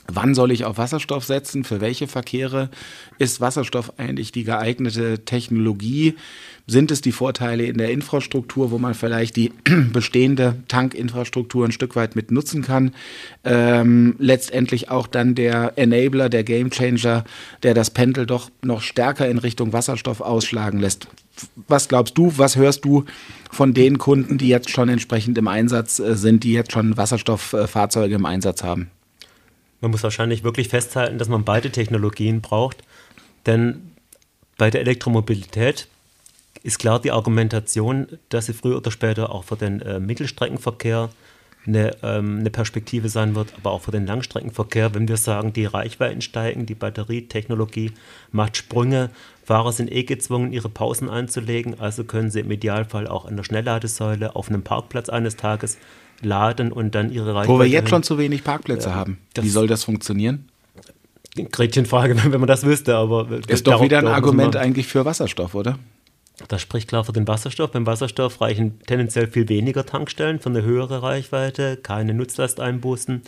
Wann 0.08 0.34
soll 0.34 0.52
ich 0.52 0.66
auf 0.66 0.78
Wasserstoff 0.78 1.24
setzen? 1.24 1.64
Für 1.64 1.82
welche 1.82 2.08
Verkehre 2.08 2.70
ist 3.20 3.42
Wasserstoff 3.42 3.94
eigentlich 3.98 4.32
die 4.32 4.44
geeignete 4.44 5.24
Technologie? 5.26 6.16
Sind 6.66 6.92
es 6.92 7.02
die 7.02 7.12
Vorteile 7.12 7.66
in 7.66 7.78
der 7.78 7.92
Infrastruktur, 7.92 8.72
wo 8.72 8.78
man 8.78 8.94
vielleicht 8.94 9.36
die 9.36 9.52
bestehende 9.94 10.56
Tankinfrastruktur 10.68 11.66
ein 11.66 11.72
Stück 11.72 11.96
weit 11.96 12.16
mit 12.16 12.32
nutzen 12.32 12.64
kann? 12.64 12.92
Ähm, 13.44 14.16
letztendlich 14.20 14.90
auch 14.90 15.08
dann 15.08 15.36
der 15.36 15.74
Enabler, 15.78 16.30
der 16.30 16.44
Gamechanger, 16.44 17.24
der 17.64 17.74
das 17.74 17.92
Pendel 17.92 18.26
doch 18.26 18.50
noch 18.64 18.82
stärker 18.82 19.28
in 19.30 19.38
Richtung 19.38 19.74
Wasserstoff 19.74 20.22
ausschlagen 20.22 20.80
lässt. 20.80 21.08
Was 21.68 21.88
glaubst 21.88 22.18
du, 22.18 22.34
was 22.38 22.56
hörst 22.56 22.84
du 22.84 23.06
von 23.52 23.74
den 23.74 23.98
Kunden, 23.98 24.38
die 24.38 24.50
jetzt 24.50 24.70
schon 24.70 24.90
entsprechend 24.90 25.38
im 25.38 25.48
Einsatz 25.48 26.00
äh, 26.00 26.16
sind, 26.16 26.44
die 26.44 26.54
jetzt 26.54 26.72
schon 26.72 26.98
Wasserstofffahrzeuge 26.98 28.16
im 28.16 28.26
Einsatz 28.26 28.64
haben? 28.64 28.90
Man 29.82 29.92
muss 29.92 30.04
wahrscheinlich 30.04 30.44
wirklich 30.44 30.70
festhalten, 30.70 31.18
dass 31.18 31.30
man 31.30 31.46
beide 31.46 31.72
Technologien 31.72 32.42
braucht, 32.42 32.84
denn 33.46 33.92
bei 34.58 34.70
der 34.70 34.82
Elektromobilität 34.82 35.88
ist 36.64 36.80
klar 36.80 37.00
die 37.00 37.12
Argumentation, 37.12 38.08
dass 38.28 38.48
sie 38.48 38.54
früher 38.54 38.78
oder 38.78 38.92
später 38.92 39.32
auch 39.32 39.46
für 39.46 39.56
den 39.56 39.82
äh, 39.82 40.00
Mittelstreckenverkehr 40.00 41.10
eine, 41.66 41.96
ähm, 42.04 42.40
eine, 42.40 42.50
Perspektive 42.50 43.10
sein 43.10 43.36
wird, 43.36 43.54
aber 43.58 43.72
auch 43.72 43.82
für 43.82 43.92
den 43.92 44.06
Langstreckenverkehr, 44.06 44.94
wenn 44.94 45.08
wir 45.08 45.18
sagen, 45.18 45.54
die 45.54 45.66
Reichweiten 45.66 46.22
steigen, 46.22 46.66
die 46.66 46.76
Batterietechnologie 46.76 47.92
macht 48.32 48.58
Sprünge, 48.58 49.10
Fahrer 49.44 49.72
sind 49.72 49.92
eh 49.92 50.04
gezwungen, 50.04 50.54
ihre 50.54 50.70
Pausen 50.70 51.10
einzulegen, 51.10 51.80
also 51.80 52.04
können 52.04 52.32
sie 52.32 52.42
im 52.42 52.52
Idealfall 52.52 53.08
auch 53.08 53.26
an 53.26 53.38
der 53.38 53.44
Schnellladesäule 53.44 54.36
auf 54.36 54.50
einem 54.50 54.64
Parkplatz 54.64 55.10
eines 55.10 55.36
Tages 55.36 55.78
laden 56.22 56.72
und 56.72 56.96
dann 56.96 57.12
ihre 57.12 57.34
Reichweite. 57.34 57.50
Wo 57.50 57.60
wir 57.60 57.68
jetzt 57.68 57.90
schon 57.90 58.04
zu 58.04 58.18
wenig 58.18 58.44
Parkplätze 58.44 58.90
ja, 58.90 58.96
haben. 58.96 59.18
Wie 59.40 59.50
soll 59.50 59.68
das 59.68 59.84
funktionieren? 59.84 60.50
Gretchenfrage, 61.36 62.16
wenn 62.32 62.40
man 62.40 62.48
das 62.48 62.66
wüsste, 62.66 62.96
aber. 62.96 63.28
Ist 63.48 63.68
doch 63.68 63.82
wieder 63.82 64.00
ein 64.00 64.08
Argument 64.08 64.56
eigentlich 64.56 64.88
für 64.88 65.06
Wasserstoff, 65.06 65.56
oder? 65.56 65.78
Das 66.48 66.62
spricht 66.62 66.88
klar 66.88 67.04
für 67.04 67.12
den 67.12 67.28
Wasserstoff. 67.28 67.72
Beim 67.72 67.86
Wasserstoff 67.86 68.40
reichen 68.40 68.80
tendenziell 68.88 69.28
viel 69.28 69.50
weniger 69.50 69.86
Tankstellen 69.86 70.40
für 70.40 70.50
eine 70.50 70.64
höhere 70.64 71.04
Reichweite, 71.04 71.78
keine 71.78 72.14
Nutzlasteinbußen. 72.14 73.24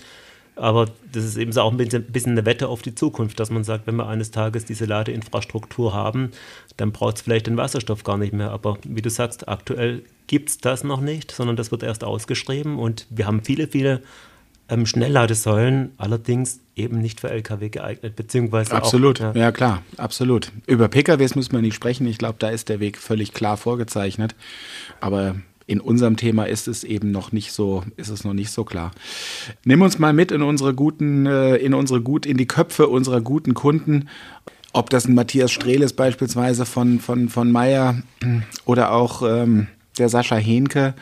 Aber 0.55 0.87
das 1.11 1.23
ist 1.23 1.37
eben 1.37 1.57
auch 1.57 1.71
ein 1.71 1.77
bisschen 1.77 2.33
eine 2.33 2.45
Wette 2.45 2.67
auf 2.67 2.81
die 2.81 2.93
Zukunft, 2.93 3.39
dass 3.39 3.49
man 3.49 3.63
sagt, 3.63 3.87
wenn 3.87 3.95
wir 3.95 4.07
eines 4.07 4.31
Tages 4.31 4.65
diese 4.65 4.85
Ladeinfrastruktur 4.85 5.93
haben, 5.93 6.31
dann 6.77 6.91
braucht 6.91 7.17
es 7.17 7.21
vielleicht 7.21 7.47
den 7.47 7.57
Wasserstoff 7.57 8.03
gar 8.03 8.17
nicht 8.17 8.33
mehr. 8.33 8.51
Aber 8.51 8.77
wie 8.83 9.01
du 9.01 9.09
sagst, 9.09 9.47
aktuell 9.47 10.03
gibt 10.27 10.49
es 10.49 10.57
das 10.57 10.83
noch 10.83 11.01
nicht, 11.01 11.31
sondern 11.31 11.55
das 11.55 11.71
wird 11.71 11.83
erst 11.83 12.03
ausgeschrieben 12.03 12.79
und 12.79 13.07
wir 13.09 13.27
haben 13.27 13.43
viele, 13.43 13.67
viele 13.67 14.01
ähm, 14.69 14.85
Schnellladesäulen, 14.85 15.91
allerdings 15.97 16.61
eben 16.75 16.99
nicht 16.99 17.19
für 17.19 17.29
Lkw 17.29 17.69
geeignet, 17.69 18.15
beziehungsweise 18.15 18.73
Absolut, 18.73 19.21
auch, 19.21 19.35
ja. 19.35 19.41
ja. 19.41 19.51
klar, 19.51 19.83
absolut. 19.97 20.51
Über 20.67 20.87
PKWs 20.87 21.35
muss 21.35 21.51
man 21.51 21.61
nicht 21.61 21.75
sprechen, 21.75 22.07
ich 22.07 22.17
glaube, 22.17 22.37
da 22.39 22.49
ist 22.49 22.69
der 22.69 22.79
Weg 22.79 22.97
völlig 22.97 23.33
klar 23.33 23.57
vorgezeichnet, 23.57 24.35
aber 25.01 25.35
in 25.71 25.79
unserem 25.79 26.17
Thema 26.17 26.43
ist 26.43 26.67
es 26.67 26.83
eben 26.83 27.11
noch 27.11 27.31
nicht 27.31 27.53
so, 27.53 27.83
ist 27.95 28.09
es 28.09 28.25
noch 28.25 28.33
nicht 28.33 28.51
so 28.51 28.65
klar. 28.65 28.91
Nimm 29.63 29.81
uns 29.81 29.99
mal 29.99 30.11
mit 30.11 30.33
in 30.33 30.41
unsere 30.41 30.73
guten, 30.73 31.25
äh, 31.25 31.55
in 31.55 31.73
unsere 31.73 32.01
gut, 32.01 32.25
in 32.25 32.35
die 32.35 32.45
Köpfe 32.45 32.89
unserer 32.89 33.21
guten 33.21 33.53
Kunden. 33.53 34.09
Ob 34.73 34.89
das 34.89 35.05
ein 35.05 35.15
Matthias 35.15 35.49
Strehl 35.49 35.81
ist 35.81 35.93
beispielsweise 35.93 36.65
von, 36.65 36.99
von, 36.99 37.29
von 37.29 37.53
Meyer 37.53 38.03
oder 38.65 38.91
auch 38.91 39.21
ähm, 39.21 39.67
der 39.97 40.09
Sascha 40.09 40.35
Henke, 40.35 40.93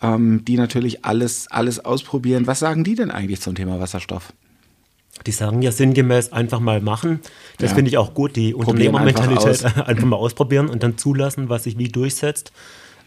ähm, 0.00 0.44
die 0.44 0.56
natürlich 0.56 1.04
alles, 1.04 1.48
alles 1.50 1.84
ausprobieren. 1.84 2.46
Was 2.46 2.60
sagen 2.60 2.84
die 2.84 2.94
denn 2.94 3.10
eigentlich 3.10 3.40
zum 3.40 3.56
Thema 3.56 3.80
Wasserstoff? 3.80 4.32
Die 5.26 5.32
sagen 5.32 5.62
ja 5.62 5.72
sinngemäß 5.72 6.32
einfach 6.32 6.60
mal 6.60 6.80
machen. 6.80 7.18
Das 7.58 7.70
ja. 7.70 7.74
finde 7.74 7.88
ich 7.88 7.98
auch 7.98 8.14
gut, 8.14 8.36
die 8.36 8.54
Unternehmermentalität 8.54 9.64
einfach, 9.64 9.86
einfach, 9.88 10.06
mal 10.06 10.16
ausprobieren 10.16 10.68
und 10.68 10.84
dann 10.84 10.96
zulassen, 10.96 11.48
was 11.48 11.64
sich 11.64 11.76
wie 11.76 11.88
durchsetzt. 11.88 12.52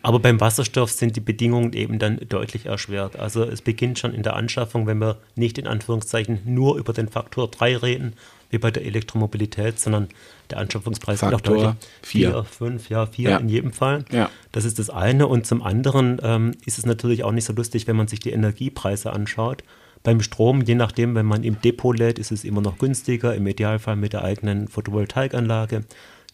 Aber 0.05 0.19
beim 0.19 0.39
Wasserstoff 0.39 0.91
sind 0.91 1.15
die 1.15 1.19
Bedingungen 1.19 1.73
eben 1.73 1.97
dann 1.97 2.19
deutlich 2.29 2.67
erschwert. 2.67 3.17
Also 3.17 3.41
es 3.41 3.63
beginnt 3.63 3.97
schon 3.97 4.13
in 4.13 4.21
der 4.21 4.35
Anschaffung, 4.35 4.85
wenn 4.85 4.99
wir 4.99 5.17
nicht 5.33 5.57
in 5.57 5.65
Anführungszeichen 5.65 6.41
nur 6.45 6.77
über 6.77 6.93
den 6.93 7.07
Faktor 7.07 7.49
3 7.49 7.77
reden, 7.77 8.13
wie 8.51 8.59
bei 8.59 8.69
der 8.69 8.85
Elektromobilität, 8.85 9.79
sondern 9.79 10.09
der 10.51 10.59
Anschaffungspreis 10.59 11.21
Faktor 11.21 11.39
ist 11.39 11.47
auch 11.47 11.73
deutlich 11.73 11.89
4, 12.03 12.43
5, 12.43 12.89
ja, 12.89 13.07
4 13.07 13.29
ja. 13.31 13.37
in 13.37 13.49
jedem 13.49 13.73
Fall. 13.73 14.05
Ja. 14.11 14.29
Das 14.51 14.63
ist 14.63 14.77
das 14.77 14.91
eine. 14.91 15.25
Und 15.25 15.47
zum 15.47 15.63
anderen 15.63 16.19
ähm, 16.21 16.51
ist 16.67 16.77
es 16.77 16.85
natürlich 16.85 17.23
auch 17.23 17.31
nicht 17.31 17.45
so 17.45 17.53
lustig, 17.53 17.87
wenn 17.87 17.95
man 17.95 18.07
sich 18.07 18.19
die 18.19 18.29
Energiepreise 18.29 19.11
anschaut. 19.11 19.63
Beim 20.03 20.21
Strom, 20.21 20.61
je 20.61 20.75
nachdem, 20.75 21.15
wenn 21.15 21.25
man 21.25 21.43
im 21.43 21.59
Depot 21.61 21.97
lädt, 21.97 22.19
ist 22.19 22.31
es 22.31 22.43
immer 22.43 22.61
noch 22.61 22.77
günstiger, 22.77 23.33
im 23.33 23.47
Idealfall 23.47 23.95
mit 23.95 24.13
der 24.13 24.23
eigenen 24.23 24.67
Photovoltaikanlage. 24.67 25.83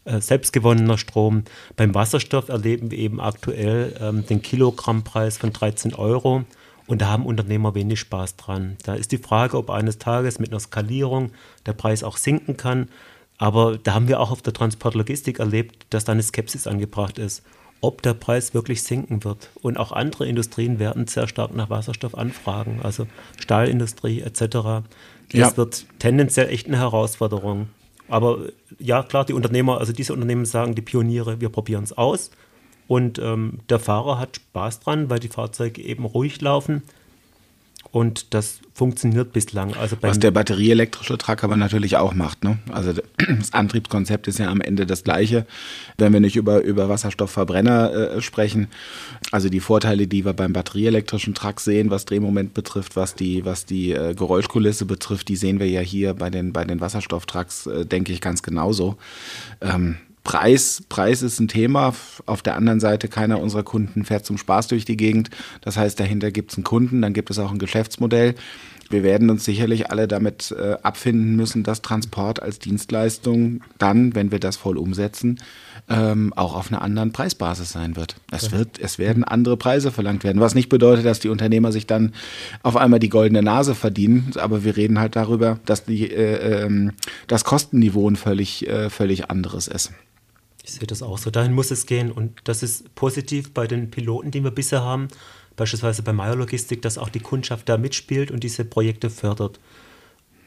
Äh, 0.03 0.19
selbstgewonnener 0.19 0.97
Strom. 0.97 1.43
Beim 1.75 1.93
Wasserstoff 1.93 2.49
erleben 2.49 2.89
wir 2.89 2.97
eben 2.97 3.21
aktuell 3.21 3.95
ähm, 3.99 4.25
den 4.25 4.41
Kilogrammpreis 4.41 5.37
von 5.37 5.53
13 5.53 5.93
Euro 5.93 6.43
und 6.87 7.01
da 7.01 7.07
haben 7.07 7.25
Unternehmer 7.25 7.75
wenig 7.75 7.99
Spaß 7.99 8.35
dran. 8.35 8.77
Da 8.83 8.95
ist 8.95 9.11
die 9.11 9.19
Frage, 9.19 9.57
ob 9.57 9.69
eines 9.69 9.99
Tages 9.99 10.39
mit 10.39 10.49
einer 10.49 10.59
Skalierung 10.59 11.31
der 11.67 11.73
Preis 11.73 12.03
auch 12.03 12.17
sinken 12.17 12.57
kann. 12.57 12.89
Aber 13.37 13.77
da 13.77 13.93
haben 13.93 14.07
wir 14.07 14.19
auch 14.19 14.31
auf 14.31 14.41
der 14.41 14.53
Transportlogistik 14.53 15.39
erlebt, 15.39 15.85
dass 15.91 16.03
da 16.03 16.13
eine 16.13 16.23
Skepsis 16.23 16.67
angebracht 16.67 17.19
ist 17.19 17.43
ob 17.81 18.03
der 18.03 18.13
Preis 18.13 18.53
wirklich 18.53 18.83
sinken 18.83 19.23
wird. 19.23 19.49
Und 19.61 19.77
auch 19.77 19.91
andere 19.91 20.27
Industrien 20.27 20.79
werden 20.79 21.07
sehr 21.07 21.27
stark 21.27 21.53
nach 21.55 21.69
Wasserstoff 21.69 22.15
anfragen, 22.15 22.79
also 22.83 23.07
Stahlindustrie 23.39 24.21
etc. 24.21 24.39
Das 24.39 24.83
ja. 25.31 25.57
wird 25.57 25.85
tendenziell 25.99 26.49
echt 26.49 26.67
eine 26.67 26.77
Herausforderung. 26.77 27.69
Aber 28.11 28.39
ja, 28.77 29.03
klar, 29.03 29.23
die 29.23 29.31
Unternehmer, 29.31 29.79
also 29.79 29.93
diese 29.93 30.11
Unternehmen 30.11 30.43
sagen, 30.43 30.75
die 30.75 30.81
Pioniere, 30.81 31.39
wir 31.39 31.47
probieren 31.47 31.85
es 31.85 31.97
aus. 31.97 32.29
Und 32.89 33.19
ähm, 33.19 33.59
der 33.69 33.79
Fahrer 33.79 34.19
hat 34.19 34.35
Spaß 34.35 34.81
dran, 34.81 35.09
weil 35.09 35.19
die 35.19 35.29
Fahrzeuge 35.29 35.81
eben 35.81 36.03
ruhig 36.03 36.41
laufen. 36.41 36.83
Und 37.89 38.33
das 38.33 38.59
funktioniert 38.73 39.33
bislang. 39.33 39.73
Also 39.75 39.97
Was 40.01 40.17
der 40.17 40.31
batterieelektrische 40.31 41.17
Truck 41.17 41.43
aber 41.43 41.57
natürlich 41.57 41.97
auch 41.97 42.13
macht. 42.13 42.43
Ne? 42.43 42.57
Also 42.71 42.93
das 43.17 43.53
Antriebskonzept 43.53 44.27
ist 44.27 44.39
ja 44.39 44.49
am 44.49 44.61
Ende 44.61 44.85
das 44.85 45.03
gleiche, 45.03 45.45
wenn 45.97 46.13
wir 46.13 46.21
nicht 46.21 46.37
über, 46.37 46.61
über 46.61 46.87
Wasserstoffverbrenner 46.87 47.93
äh, 47.93 48.21
sprechen. 48.21 48.67
Also 49.31 49.49
die 49.49 49.59
Vorteile, 49.59 50.07
die 50.07 50.23
wir 50.23 50.33
beim 50.33 50.53
batterieelektrischen 50.53 51.33
Truck 51.33 51.59
sehen, 51.59 51.89
was 51.89 52.05
Drehmoment 52.05 52.53
betrifft, 52.53 52.95
was 52.95 53.13
die, 53.15 53.43
was 53.43 53.65
die 53.65 53.91
äh, 53.91 54.13
Geräuschkulisse 54.13 54.85
betrifft, 54.85 55.27
die 55.27 55.35
sehen 55.35 55.59
wir 55.59 55.67
ja 55.67 55.81
hier 55.81 56.13
bei 56.13 56.29
den, 56.29 56.53
bei 56.53 56.63
den 56.63 56.79
Wasserstofftrucks, 56.79 57.67
äh, 57.67 57.85
denke 57.85 58.13
ich, 58.13 58.21
ganz 58.21 58.41
genauso. 58.41 58.95
Ähm, 59.59 59.97
Preis, 60.23 60.83
Preis 60.87 61.21
ist 61.23 61.39
ein 61.39 61.47
Thema. 61.47 61.93
Auf 62.25 62.41
der 62.41 62.55
anderen 62.55 62.79
Seite, 62.79 63.07
keiner 63.07 63.39
unserer 63.39 63.63
Kunden 63.63 64.05
fährt 64.05 64.25
zum 64.25 64.37
Spaß 64.37 64.67
durch 64.67 64.85
die 64.85 64.97
Gegend. 64.97 65.29
Das 65.61 65.77
heißt, 65.77 65.99
dahinter 65.99 66.31
gibt 66.31 66.51
es 66.51 66.57
einen 66.57 66.63
Kunden, 66.63 67.01
dann 67.01 67.13
gibt 67.13 67.31
es 67.31 67.39
auch 67.39 67.51
ein 67.51 67.59
Geschäftsmodell. 67.59 68.35
Wir 68.91 69.03
werden 69.03 69.29
uns 69.29 69.45
sicherlich 69.45 69.89
alle 69.89 70.07
damit 70.07 70.51
äh, 70.51 70.75
abfinden 70.83 71.35
müssen, 71.37 71.63
dass 71.63 71.81
Transport 71.81 72.41
als 72.41 72.59
Dienstleistung 72.59 73.61
dann, 73.77 74.15
wenn 74.15 74.31
wir 74.31 74.39
das 74.39 74.57
voll 74.57 74.77
umsetzen, 74.77 75.39
ähm, 75.89 76.33
auch 76.35 76.55
auf 76.55 76.71
einer 76.71 76.81
anderen 76.81 77.13
Preisbasis 77.13 77.71
sein 77.71 77.95
wird. 77.95 78.15
Es, 78.31 78.51
wird. 78.51 78.79
es 78.79 78.99
werden 78.99 79.23
andere 79.23 79.55
Preise 79.55 79.91
verlangt 79.91 80.23
werden, 80.25 80.41
was 80.41 80.55
nicht 80.55 80.67
bedeutet, 80.67 81.05
dass 81.05 81.21
die 81.21 81.29
Unternehmer 81.29 81.71
sich 81.71 81.87
dann 81.87 82.13
auf 82.63 82.75
einmal 82.75 82.99
die 82.99 83.09
goldene 83.09 83.41
Nase 83.41 83.75
verdienen, 83.75 84.33
aber 84.35 84.63
wir 84.65 84.75
reden 84.75 84.99
halt 84.99 85.15
darüber, 85.15 85.59
dass 85.65 85.85
die, 85.85 86.11
äh, 86.11 86.65
äh, 86.65 86.89
das 87.27 87.45
Kostenniveau 87.45 88.09
ein 88.09 88.17
völlig, 88.17 88.67
äh, 88.67 88.89
völlig 88.89 89.29
anderes 89.29 89.67
ist. 89.67 89.91
Ich 90.63 90.73
sehe 90.73 90.87
das 90.87 91.01
auch 91.01 91.17
so. 91.17 91.31
Dahin 91.31 91.53
muss 91.53 91.71
es 91.71 91.85
gehen. 91.85 92.11
Und 92.11 92.41
das 92.43 92.63
ist 92.63 92.93
positiv 92.95 93.53
bei 93.53 93.67
den 93.67 93.89
Piloten, 93.89 94.31
die 94.31 94.43
wir 94.43 94.51
bisher 94.51 94.81
haben. 94.81 95.07
Beispielsweise 95.55 96.03
bei 96.03 96.13
Meyer 96.13 96.35
Logistik, 96.35 96.81
dass 96.81 96.97
auch 96.97 97.09
die 97.09 97.19
Kundschaft 97.19 97.67
da 97.67 97.77
mitspielt 97.77 98.31
und 98.31 98.43
diese 98.43 98.65
Projekte 98.65 99.09
fördert. 99.09 99.59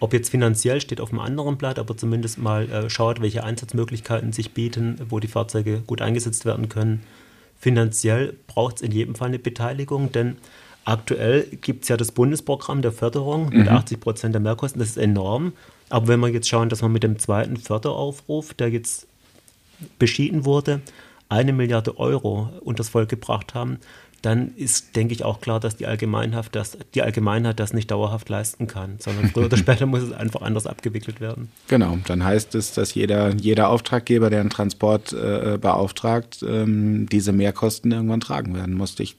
Ob 0.01 0.13
jetzt 0.13 0.31
finanziell 0.31 0.81
steht 0.81 1.01
auf 1.01 1.11
einem 1.11 1.21
anderen 1.21 1.57
Blatt, 1.57 1.79
aber 1.79 1.97
zumindest 1.97 2.39
mal 2.39 2.71
äh, 2.71 2.91
schaut, 2.91 3.21
welche 3.21 3.45
Einsatzmöglichkeiten 3.45 4.33
sich 4.33 4.53
bieten, 4.53 4.99
wo 5.09 5.21
die 5.21 5.29
Fahrzeuge 5.29 5.81
gut 5.87 6.03
eingesetzt 6.03 6.45
werden 6.45 6.69
können. 6.69 7.03
Finanziell 7.59 8.37
braucht 8.47 8.77
es 8.77 8.83
in 8.83 8.93
jedem 8.93 9.15
Fall 9.15 9.29
eine 9.29 9.39
Beteiligung, 9.39 10.13
denn 10.13 10.37
aktuell 10.85 11.45
gibt 11.61 11.85
es 11.85 11.89
ja 11.89 11.97
das 11.97 12.13
Bundesprogramm 12.13 12.83
der 12.83 12.93
Förderung 12.93 13.49
mit 13.51 13.71
mhm. 13.71 13.77
80 13.77 14.01
Prozent 14.01 14.35
der 14.35 14.43
Mehrkosten. 14.43 14.79
Das 14.79 14.91
ist 14.91 14.99
enorm. 14.99 15.53
Aber 15.89 16.09
wenn 16.09 16.21
wir 16.21 16.29
jetzt 16.29 16.49
schauen, 16.49 16.69
dass 16.69 16.83
wir 16.83 16.89
mit 16.89 17.03
dem 17.03 17.19
zweiten 17.19 17.57
Förderaufruf, 17.57 18.53
der 18.55 18.69
jetzt 18.71 19.07
beschieden 19.99 20.45
wurde, 20.45 20.81
eine 21.29 21.53
Milliarde 21.53 21.99
Euro 21.99 22.51
unters 22.63 22.91
Volk 22.91 23.09
gebracht 23.09 23.55
haben, 23.55 23.79
dann 24.25 24.55
ist, 24.57 24.97
denke 24.97 25.13
ich, 25.13 25.23
auch 25.23 25.41
klar, 25.41 25.61
dass 25.61 25.77
die 25.77 25.87
Allgemeinheit 25.87 26.47
das, 26.53 26.79
die 26.95 27.03
Allgemeinheit 27.03 27.61
das 27.61 27.75
nicht 27.75 27.91
dauerhaft 27.91 28.29
leisten 28.31 28.67
kann, 28.67 28.97
sondern 28.99 29.29
früher 29.29 29.47
oder 29.47 29.57
später 29.59 29.85
muss 29.85 30.03
es 30.03 30.13
einfach 30.13 30.41
anders 30.41 30.67
abgewickelt 30.67 31.21
werden. 31.21 31.51
Genau, 31.69 31.99
dann 32.07 32.25
heißt 32.25 32.55
es, 32.55 32.73
dass 32.73 32.95
jeder, 32.95 33.35
jeder 33.35 33.69
Auftraggeber, 33.69 34.31
der 34.31 34.41
einen 34.41 34.51
Transport 34.51 35.13
äh, 35.13 35.59
beauftragt, 35.61 36.43
ähm, 36.47 37.07
diese 37.11 37.33
Mehrkosten 37.33 37.93
irgendwann 37.93 38.21
tragen 38.21 38.55
werden 38.55 38.75
muss. 38.75 38.99
Ich 38.99 39.17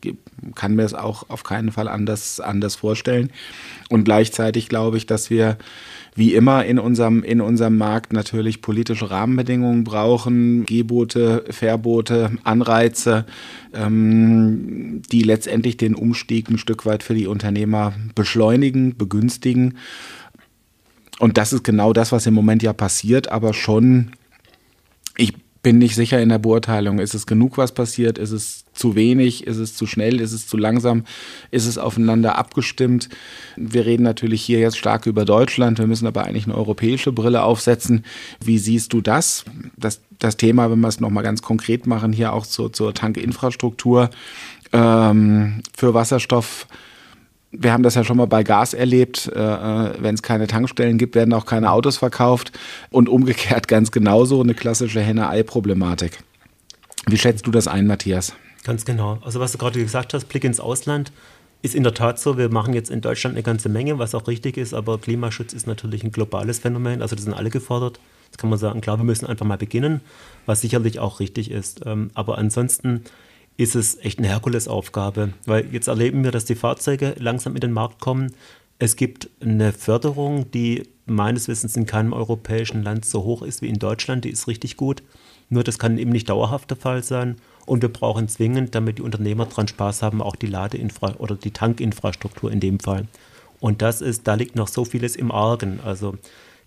kann 0.56 0.76
mir 0.76 0.84
es 0.84 0.96
auch 0.96 1.30
auf 1.30 1.44
keinen 1.44 1.72
Fall 1.72 1.88
anders, 1.88 2.40
anders 2.40 2.76
vorstellen. 2.76 3.32
Und 3.90 4.06
gleichzeitig 4.06 4.70
glaube 4.70 4.98
ich, 4.98 5.06
dass 5.06 5.30
wir 5.30 5.58
wie 6.16 6.34
immer 6.34 6.64
in 6.66 6.80
unserem, 6.80 7.24
in 7.24 7.42
unserem 7.42 7.78
Markt 7.78 8.14
natürlich 8.14 8.62
politische 8.62 9.12
Rahmenbedingungen 9.12 9.84
brauchen, 9.84 10.66
Gebote, 10.66 11.44
Verbote, 11.50 12.32
Anreize, 12.46 13.26
ähm, 13.74 15.02
die 15.12 15.24
letztendlich 15.24 15.76
den 15.76 15.94
Umstieg 15.94 16.50
ein 16.50 16.58
Stück 16.58 16.86
weit 16.86 17.04
für 17.04 17.16
die 17.16 17.28
Unternehmer 17.28 17.94
beschleunigen, 18.16 18.96
begünstigen. 18.96 19.78
Und 21.20 21.38
das 21.38 21.52
ist 21.52 21.66
genau 21.66 21.92
das, 21.92 22.14
was 22.14 22.26
im 22.26 22.34
Moment 22.34 22.64
ja 22.64 22.72
passiert, 22.72 23.30
aber 23.30 23.54
schon, 23.54 24.12
bin 25.66 25.80
nicht 25.80 25.96
sicher 25.96 26.22
in 26.22 26.30
der 26.30 26.38
Beurteilung. 26.38 27.00
Ist 27.00 27.16
es 27.16 27.26
genug, 27.26 27.58
was 27.58 27.72
passiert? 27.72 28.20
Ist 28.20 28.30
es 28.30 28.66
zu 28.76 28.94
wenig? 28.94 29.48
Ist 29.48 29.58
es 29.58 29.76
zu 29.76 29.88
schnell? 29.88 30.22
Ist 30.22 30.32
es 30.32 30.46
zu 30.46 30.58
langsam? 30.58 31.06
Ist 31.50 31.66
es 31.66 31.80
aufeinander 31.80 32.38
abgestimmt? 32.38 33.10
Wir 33.56 33.88
reden 33.88 34.04
natürlich 34.04 34.44
hier 34.44 34.60
jetzt 34.60 34.78
stark 34.78 35.08
über 35.08 35.26
Deutschland. 35.26 35.80
Wir 35.80 35.88
müssen 35.88 36.06
aber 36.06 36.24
eigentlich 36.24 36.46
eine 36.46 36.54
europäische 36.54 37.12
Brille 37.12 37.42
aufsetzen. 37.42 38.06
Wie 38.40 38.60
siehst 38.60 38.94
du 38.94 39.02
das? 39.02 39.44
Das, 39.76 40.02
das 40.20 40.38
Thema, 40.38 40.70
wenn 40.70 40.82
wir 40.82 40.88
es 40.88 41.00
nochmal 41.00 41.24
ganz 41.24 41.42
konkret 41.42 41.88
machen, 41.88 42.14
hier 42.14 42.34
auch 42.34 42.46
zur, 42.46 42.72
zur 42.72 42.94
Tankinfrastruktur 42.94 44.12
ähm, 44.72 45.64
für 45.76 45.96
Wasserstoff 45.96 46.68
wir 47.60 47.74
haben 47.74 47.84
das 47.84 47.96
ja 47.96 48.04
schon 48.04 48.18
mal 48.18 48.28
bei 48.28 48.44
Gas 48.44 48.74
erlebt. 48.74 49.32
Äh, 49.36 49.40
äh 49.40 49.94
Wenn 50.00 50.16
es 50.16 50.22
keine 50.22 50.48
Tankstellen 50.48 50.98
gibt, 50.98 51.16
werden 51.16 51.34
auch 51.34 51.46
keine 51.46 51.72
Autos 51.72 51.98
verkauft. 51.98 52.52
Und 52.90 53.10
umgekehrt 53.10 53.68
ganz 53.68 53.92
genauso 53.92 54.42
eine 54.42 54.54
klassische 54.54 55.02
Henne-Ei-Problematik. 55.02 56.20
Wie 57.08 57.18
schätzt 57.18 57.46
du 57.46 57.52
das 57.52 57.68
ein, 57.68 57.88
Matthias? 57.88 58.34
Ganz 58.64 58.86
genau. 58.86 59.20
Also 59.24 59.40
was 59.40 59.52
du 59.52 59.58
gerade 59.58 59.80
gesagt 59.80 60.14
hast, 60.14 60.26
Blick 60.26 60.44
ins 60.44 60.60
Ausland, 60.60 61.12
ist 61.62 61.76
in 61.76 61.84
der 61.84 61.94
Tat 61.94 62.20
so. 62.20 62.38
Wir 62.38 62.50
machen 62.50 62.74
jetzt 62.74 62.92
in 62.92 63.02
Deutschland 63.02 63.36
eine 63.36 63.44
ganze 63.44 63.70
Menge, 63.70 63.98
was 63.98 64.14
auch 64.16 64.28
richtig 64.28 64.58
ist, 64.58 64.74
aber 64.74 65.00
Klimaschutz 65.00 65.52
ist 65.52 65.68
natürlich 65.68 66.04
ein 66.04 66.12
globales 66.12 66.60
Phänomen. 66.60 67.02
Also 67.02 67.16
das 67.16 67.26
sind 67.26 67.34
alle 67.34 67.50
gefordert. 67.50 68.00
Jetzt 68.26 68.38
kann 68.38 68.50
man 68.50 68.60
sagen, 68.60 68.82
klar, 68.82 68.98
wir 68.98 69.04
müssen 69.04 69.26
einfach 69.26 69.46
mal 69.46 69.58
beginnen, 69.58 70.02
was 70.46 70.62
sicherlich 70.62 71.00
auch 71.00 71.20
richtig 71.20 71.50
ist. 71.52 71.82
Ähm, 71.86 72.12
aber 72.14 72.38
ansonsten 72.38 73.04
ist 73.58 73.76
es 73.76 73.98
echt 74.00 74.20
eine 74.20 74.28
Herkulesaufgabe, 74.28 75.34
weil 75.46 75.74
jetzt 75.74 75.88
erleben 75.88 76.24
wir, 76.24 76.32
dass 76.32 76.46
die 76.46 76.56
Fahrzeuge 76.56 77.16
langsam 77.18 77.56
in 77.56 77.62
den 77.62 77.72
Markt 77.72 78.00
kommen. 78.00 78.34
Es 78.80 78.96
gibt 78.96 79.30
eine 79.42 79.72
Förderung, 79.72 80.52
die 80.52 80.84
meines 81.06 81.48
Wissens 81.48 81.78
in 81.78 81.86
keinem 81.86 82.14
europäischen 82.14 82.84
Land 82.84 83.06
so 83.06 83.24
hoch 83.24 83.42
ist 83.42 83.62
wie 83.62 83.70
in 83.70 83.80
Deutschland. 83.80 84.26
Die 84.26 84.30
ist 84.30 84.48
richtig 84.48 84.76
gut. 84.76 85.04
Nur 85.50 85.64
das 85.64 85.80
kann 85.80 85.98
eben 85.98 86.12
nicht 86.12 86.30
dauerhaft 86.30 86.70
der 86.72 86.78
Fall 86.78 87.04
sein. 87.04 87.38
Und 87.66 87.82
wir 87.82 87.90
brauchen 87.90 88.28
zwingend, 88.28 88.76
damit 88.76 88.98
die 88.98 89.04
Unternehmer 89.04 89.46
dran 89.46 89.68
Spaß 89.68 90.02
haben, 90.02 90.22
auch 90.22 90.36
die 90.36 90.48
Ladeinfra 90.48 91.16
oder 91.18 91.36
die 91.36 91.52
Tankinfrastruktur 91.52 92.52
in 92.52 92.60
dem 92.60 92.80
Fall. 92.80 93.08
Und 93.60 93.82
das 93.82 94.02
ist, 94.02 94.28
da 94.28 94.34
liegt 94.36 94.56
noch 94.56 94.68
so 94.68 94.84
vieles 94.86 95.16
im 95.16 95.32
Argen. 95.32 95.80
Also 95.84 96.16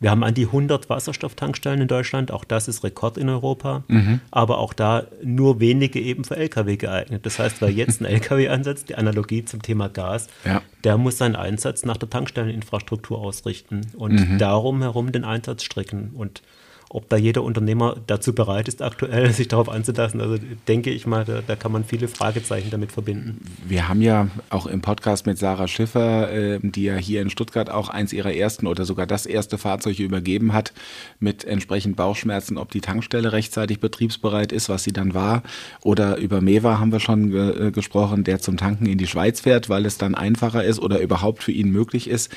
Wir 0.00 0.10
haben 0.10 0.22
an 0.22 0.34
die 0.34 0.46
100 0.46 0.88
Wasserstofftankstellen 0.88 1.80
in 1.80 1.88
Deutschland, 1.88 2.30
auch 2.30 2.44
das 2.44 2.68
ist 2.68 2.84
Rekord 2.84 3.18
in 3.18 3.28
Europa, 3.28 3.82
mhm. 3.88 4.20
aber 4.30 4.58
auch 4.58 4.72
da 4.72 5.06
nur 5.22 5.58
wenige 5.58 6.00
eben 6.00 6.24
für 6.24 6.36
Lkw 6.36 6.76
geeignet. 6.76 7.26
Das 7.26 7.38
heißt, 7.38 7.60
wer 7.60 7.70
jetzt 7.70 8.00
einen 8.00 8.14
Lkw 8.14 8.48
ansetzt, 8.48 8.88
die 8.88 8.94
Analogie 8.94 9.44
zum 9.44 9.60
Thema 9.60 9.88
Gas, 9.88 10.28
ja. 10.44 10.62
der 10.84 10.98
muss 10.98 11.18
seinen 11.18 11.34
Einsatz 11.34 11.84
nach 11.84 11.96
der 11.96 12.10
Tankstelleninfrastruktur 12.10 13.18
ausrichten 13.18 13.88
und 13.96 14.30
mhm. 14.30 14.38
darum 14.38 14.82
herum 14.82 15.10
den 15.10 15.24
Einsatz 15.24 15.64
strecken. 15.64 16.10
Und 16.14 16.42
ob 16.90 17.08
da 17.08 17.16
jeder 17.16 17.42
Unternehmer 17.42 17.96
dazu 18.06 18.34
bereit 18.34 18.68
ist, 18.68 18.82
aktuell 18.82 19.32
sich 19.32 19.48
darauf 19.48 19.68
anzulassen, 19.68 20.20
also 20.20 20.38
denke 20.66 20.90
ich 20.90 21.06
mal, 21.06 21.24
da, 21.24 21.42
da, 21.46 21.56
kann 21.56 21.72
man 21.72 21.84
viele 21.84 22.08
Fragezeichen 22.08 22.70
damit 22.70 22.92
verbinden. 22.92 23.40
Wir 23.66 23.88
haben 23.88 24.00
ja 24.00 24.28
auch 24.50 24.66
im 24.66 24.80
Podcast 24.80 25.26
mit 25.26 25.38
Sarah 25.38 25.68
Schiffer, 25.68 26.32
äh, 26.32 26.60
die 26.62 26.84
ja 26.84 26.96
hier 26.96 27.20
in 27.20 27.30
Stuttgart 27.30 27.70
auch 27.70 27.88
eins 27.88 28.12
ihrer 28.12 28.32
ersten 28.32 28.66
oder 28.66 28.84
sogar 28.84 29.06
das 29.06 29.26
erste 29.26 29.58
Fahrzeug 29.58 29.98
übergeben 29.98 30.52
hat, 30.52 30.72
mit 31.20 31.44
entsprechend 31.44 31.96
Bauchschmerzen, 31.96 32.56
ob 32.56 32.70
die 32.70 32.80
Tankstelle 32.80 33.32
rechtzeitig 33.32 33.80
betriebsbereit 33.80 34.52
ist, 34.52 34.68
was 34.68 34.84
sie 34.84 34.92
dann 34.92 35.14
war. 35.14 35.42
Oder 35.82 36.16
über 36.16 36.40
Mewa 36.40 36.78
haben 36.78 36.92
wir 36.92 37.00
schon 37.00 37.30
ge 37.30 37.68
äh, 37.68 37.70
gesprochen, 37.70 38.24
der 38.24 38.40
zum 38.40 38.56
Tanken 38.56 38.86
in 38.86 38.98
die 38.98 39.06
Schweiz 39.06 39.40
fährt, 39.40 39.68
weil 39.68 39.84
es 39.84 39.98
dann 39.98 40.14
einfacher 40.14 40.64
ist 40.64 40.78
oder 40.78 41.00
überhaupt 41.00 41.42
für 41.42 41.52
ihn 41.52 41.70
möglich 41.70 42.08
ist. 42.08 42.34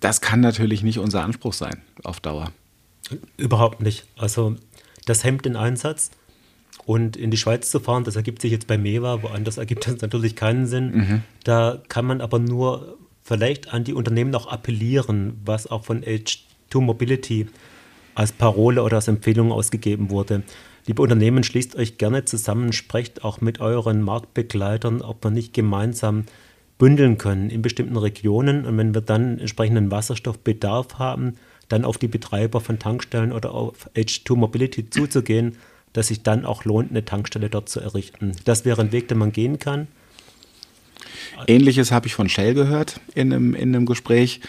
Das 0.00 0.20
kann 0.20 0.40
natürlich 0.40 0.82
nicht 0.82 0.98
unser 0.98 1.22
Anspruch 1.22 1.52
sein 1.52 1.76
auf 2.02 2.18
Dauer. 2.18 2.50
Überhaupt 3.36 3.80
nicht. 3.80 4.06
Also 4.16 4.56
das 5.06 5.24
hemmt 5.24 5.44
den 5.44 5.56
Einsatz. 5.56 6.10
Und 6.84 7.16
in 7.16 7.30
die 7.30 7.36
Schweiz 7.36 7.70
zu 7.70 7.78
fahren, 7.78 8.02
das 8.02 8.16
ergibt 8.16 8.42
sich 8.42 8.50
jetzt 8.50 8.66
bei 8.66 8.76
Mewa, 8.76 9.22
woanders 9.22 9.56
ergibt 9.56 9.86
das 9.86 10.00
natürlich 10.00 10.34
keinen 10.34 10.66
Sinn. 10.66 10.90
Mhm. 10.90 11.22
Da 11.44 11.80
kann 11.88 12.04
man 12.04 12.20
aber 12.20 12.38
nur 12.40 12.98
vielleicht 13.22 13.72
an 13.72 13.84
die 13.84 13.94
Unternehmen 13.94 14.34
auch 14.34 14.48
appellieren, 14.48 15.40
was 15.44 15.68
auch 15.68 15.84
von 15.84 16.02
H2 16.02 16.80
Mobility 16.80 17.46
als 18.14 18.32
Parole 18.32 18.82
oder 18.82 18.96
als 18.96 19.08
Empfehlung 19.08 19.52
ausgegeben 19.52 20.10
wurde. 20.10 20.42
Liebe 20.86 21.00
Unternehmen, 21.00 21.44
schließt 21.44 21.76
euch 21.76 21.98
gerne 21.98 22.24
zusammen, 22.24 22.72
sprecht 22.72 23.22
auch 23.24 23.40
mit 23.40 23.60
euren 23.60 24.02
Marktbegleitern, 24.02 25.00
ob 25.02 25.22
wir 25.24 25.30
nicht 25.30 25.54
gemeinsam 25.54 26.24
bündeln 26.78 27.16
können 27.16 27.50
in 27.50 27.62
bestimmten 27.62 27.96
Regionen. 27.96 28.66
Und 28.66 28.76
wenn 28.76 28.92
wir 28.92 29.02
dann 29.02 29.38
entsprechenden 29.38 29.92
Wasserstoffbedarf 29.92 30.98
haben, 30.98 31.36
dann 31.72 31.84
auf 31.84 31.98
die 31.98 32.08
Betreiber 32.08 32.60
von 32.60 32.78
Tankstellen 32.78 33.32
oder 33.32 33.52
auf 33.52 33.88
H2 33.96 34.36
Mobility 34.36 34.90
zuzugehen, 34.90 35.56
dass 35.92 36.08
sich 36.08 36.22
dann 36.22 36.44
auch 36.44 36.64
lohnt, 36.64 36.90
eine 36.90 37.04
Tankstelle 37.04 37.50
dort 37.50 37.68
zu 37.68 37.80
errichten. 37.80 38.32
Das 38.44 38.64
wäre 38.64 38.80
ein 38.80 38.92
Weg, 38.92 39.08
den 39.08 39.18
man 39.18 39.32
gehen 39.32 39.58
kann. 39.58 39.88
Ähnliches 41.46 41.90
habe 41.90 42.06
ich 42.06 42.14
von 42.14 42.28
Shell 42.28 42.54
gehört 42.54 43.00
in 43.14 43.32
einem, 43.32 43.54
in 43.54 43.74
einem 43.74 43.86
Gespräch 43.86 44.40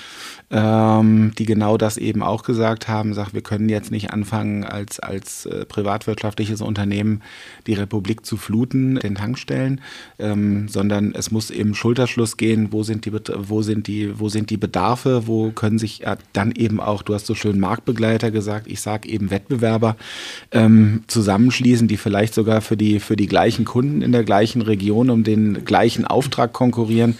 ähm, 0.53 1.31
die 1.37 1.45
genau 1.45 1.77
das 1.77 1.97
eben 1.97 2.21
auch 2.21 2.43
gesagt 2.43 2.87
haben, 2.87 3.15
sagt, 3.15 3.33
wir 3.33 3.41
können 3.41 3.69
jetzt 3.69 3.89
nicht 3.89 4.11
anfangen, 4.13 4.63
als, 4.63 4.99
als 4.99 5.47
äh, 5.47 5.65
privatwirtschaftliches 5.65 6.61
Unternehmen 6.61 7.23
die 7.65 7.73
Republik 7.73 8.23
zu 8.23 8.37
fluten, 8.37 8.99
den 8.99 9.15
Tankstellen, 9.15 9.81
ähm, 10.19 10.67
sondern 10.67 11.15
es 11.15 11.31
muss 11.31 11.49
im 11.49 11.73
Schulterschluss 11.73 12.37
gehen, 12.37 12.67
wo 12.71 12.83
sind 12.83 13.05
die, 13.05 13.13
wo 13.35 13.63
sind 13.63 13.87
die, 13.87 14.19
wo 14.19 14.29
sind 14.29 14.51
die 14.51 14.57
Bedarfe, 14.57 15.25
wo 15.25 15.49
können 15.49 15.79
sich 15.79 15.99
ja, 15.99 16.17
dann 16.33 16.51
eben 16.51 16.79
auch, 16.79 17.01
du 17.01 17.15
hast 17.15 17.25
so 17.25 17.33
schön 17.33 17.59
Marktbegleiter 17.59 18.29
gesagt, 18.29 18.67
ich 18.67 18.79
sage 18.79 19.09
eben 19.09 19.31
Wettbewerber, 19.31 19.95
ähm, 20.51 21.03
zusammenschließen, 21.07 21.87
die 21.87 21.97
vielleicht 21.97 22.35
sogar 22.35 22.61
für 22.61 22.77
die, 22.77 22.99
für 22.99 23.15
die 23.15 23.27
gleichen 23.27 23.65
Kunden 23.65 24.03
in 24.03 24.11
der 24.11 24.23
gleichen 24.23 24.61
Region 24.61 25.09
um 25.09 25.23
den 25.23 25.65
gleichen 25.65 26.05
Auftrag 26.05 26.53
konkurrieren. 26.53 27.17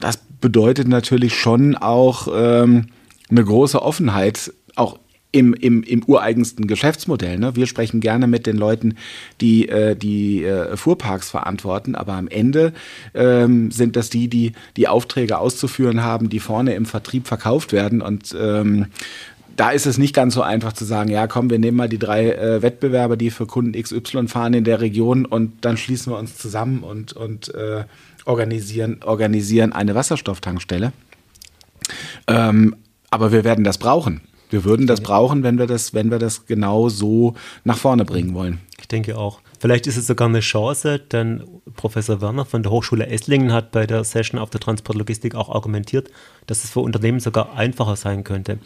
Das 0.00 0.18
bedeutet 0.44 0.88
natürlich 0.88 1.34
schon 1.34 1.74
auch 1.74 2.28
ähm, 2.30 2.88
eine 3.30 3.42
große 3.42 3.80
Offenheit, 3.80 4.52
auch 4.76 4.98
im, 5.32 5.54
im, 5.54 5.82
im 5.82 6.04
ureigensten 6.04 6.66
Geschäftsmodell. 6.66 7.38
Ne? 7.38 7.56
Wir 7.56 7.66
sprechen 7.66 8.00
gerne 8.00 8.26
mit 8.26 8.46
den 8.46 8.58
Leuten, 8.58 8.96
die 9.40 9.70
äh, 9.70 9.96
die 9.96 10.44
äh, 10.44 10.76
Fuhrparks 10.76 11.30
verantworten, 11.30 11.94
aber 11.94 12.12
am 12.12 12.28
Ende 12.28 12.74
ähm, 13.14 13.70
sind 13.70 13.96
das 13.96 14.10
die, 14.10 14.28
die 14.28 14.52
die 14.76 14.86
Aufträge 14.86 15.38
auszuführen 15.38 16.02
haben, 16.02 16.28
die 16.28 16.40
vorne 16.40 16.74
im 16.74 16.84
Vertrieb 16.84 17.26
verkauft 17.26 17.72
werden 17.72 18.02
und 18.02 18.36
ähm, 18.38 18.88
da 19.56 19.70
ist 19.70 19.86
es 19.86 19.96
nicht 19.96 20.14
ganz 20.14 20.34
so 20.34 20.42
einfach 20.42 20.74
zu 20.74 20.84
sagen, 20.84 21.10
ja 21.10 21.26
komm, 21.26 21.48
wir 21.48 21.58
nehmen 21.58 21.78
mal 21.78 21.88
die 21.88 21.98
drei 21.98 22.32
äh, 22.32 22.60
Wettbewerber, 22.60 23.16
die 23.16 23.30
für 23.30 23.46
Kunden 23.46 23.80
XY 23.80 24.28
fahren 24.28 24.52
in 24.52 24.64
der 24.64 24.82
Region 24.82 25.24
und 25.24 25.64
dann 25.64 25.78
schließen 25.78 26.12
wir 26.12 26.18
uns 26.18 26.36
zusammen 26.36 26.82
und, 26.82 27.14
und 27.14 27.54
äh, 27.54 27.84
organisieren, 28.24 29.00
organisieren 29.04 29.72
eine 29.72 29.94
Wasserstofftankstelle. 29.94 30.92
Ähm, 32.26 32.76
aber 33.10 33.32
wir 33.32 33.44
werden 33.44 33.64
das 33.64 33.78
brauchen. 33.78 34.22
Wir 34.50 34.64
würden 34.64 34.86
das 34.86 35.00
brauchen, 35.00 35.42
wenn 35.42 35.58
wir 35.58 35.66
das, 35.66 35.94
wenn 35.94 36.10
wir 36.10 36.18
das 36.18 36.46
genau 36.46 36.88
so 36.88 37.34
nach 37.64 37.78
vorne 37.78 38.04
bringen 38.04 38.34
wollen. 38.34 38.60
Ich 38.78 38.88
denke 38.88 39.16
auch. 39.18 39.40
Vielleicht 39.58 39.86
ist 39.86 39.96
es 39.96 40.06
sogar 40.06 40.28
eine 40.28 40.40
Chance, 40.40 40.98
denn 40.98 41.42
Professor 41.74 42.20
Werner 42.20 42.44
von 42.44 42.62
der 42.62 42.70
Hochschule 42.70 43.06
Esslingen 43.06 43.52
hat 43.52 43.72
bei 43.72 43.86
der 43.86 44.04
Session 44.04 44.38
auf 44.38 44.50
der 44.50 44.60
Transportlogistik 44.60 45.34
auch 45.34 45.48
argumentiert, 45.48 46.10
dass 46.46 46.64
es 46.64 46.70
für 46.70 46.80
Unternehmen 46.80 47.18
sogar 47.18 47.56
einfacher 47.56 47.96
sein 47.96 48.24
könnte. 48.24 48.58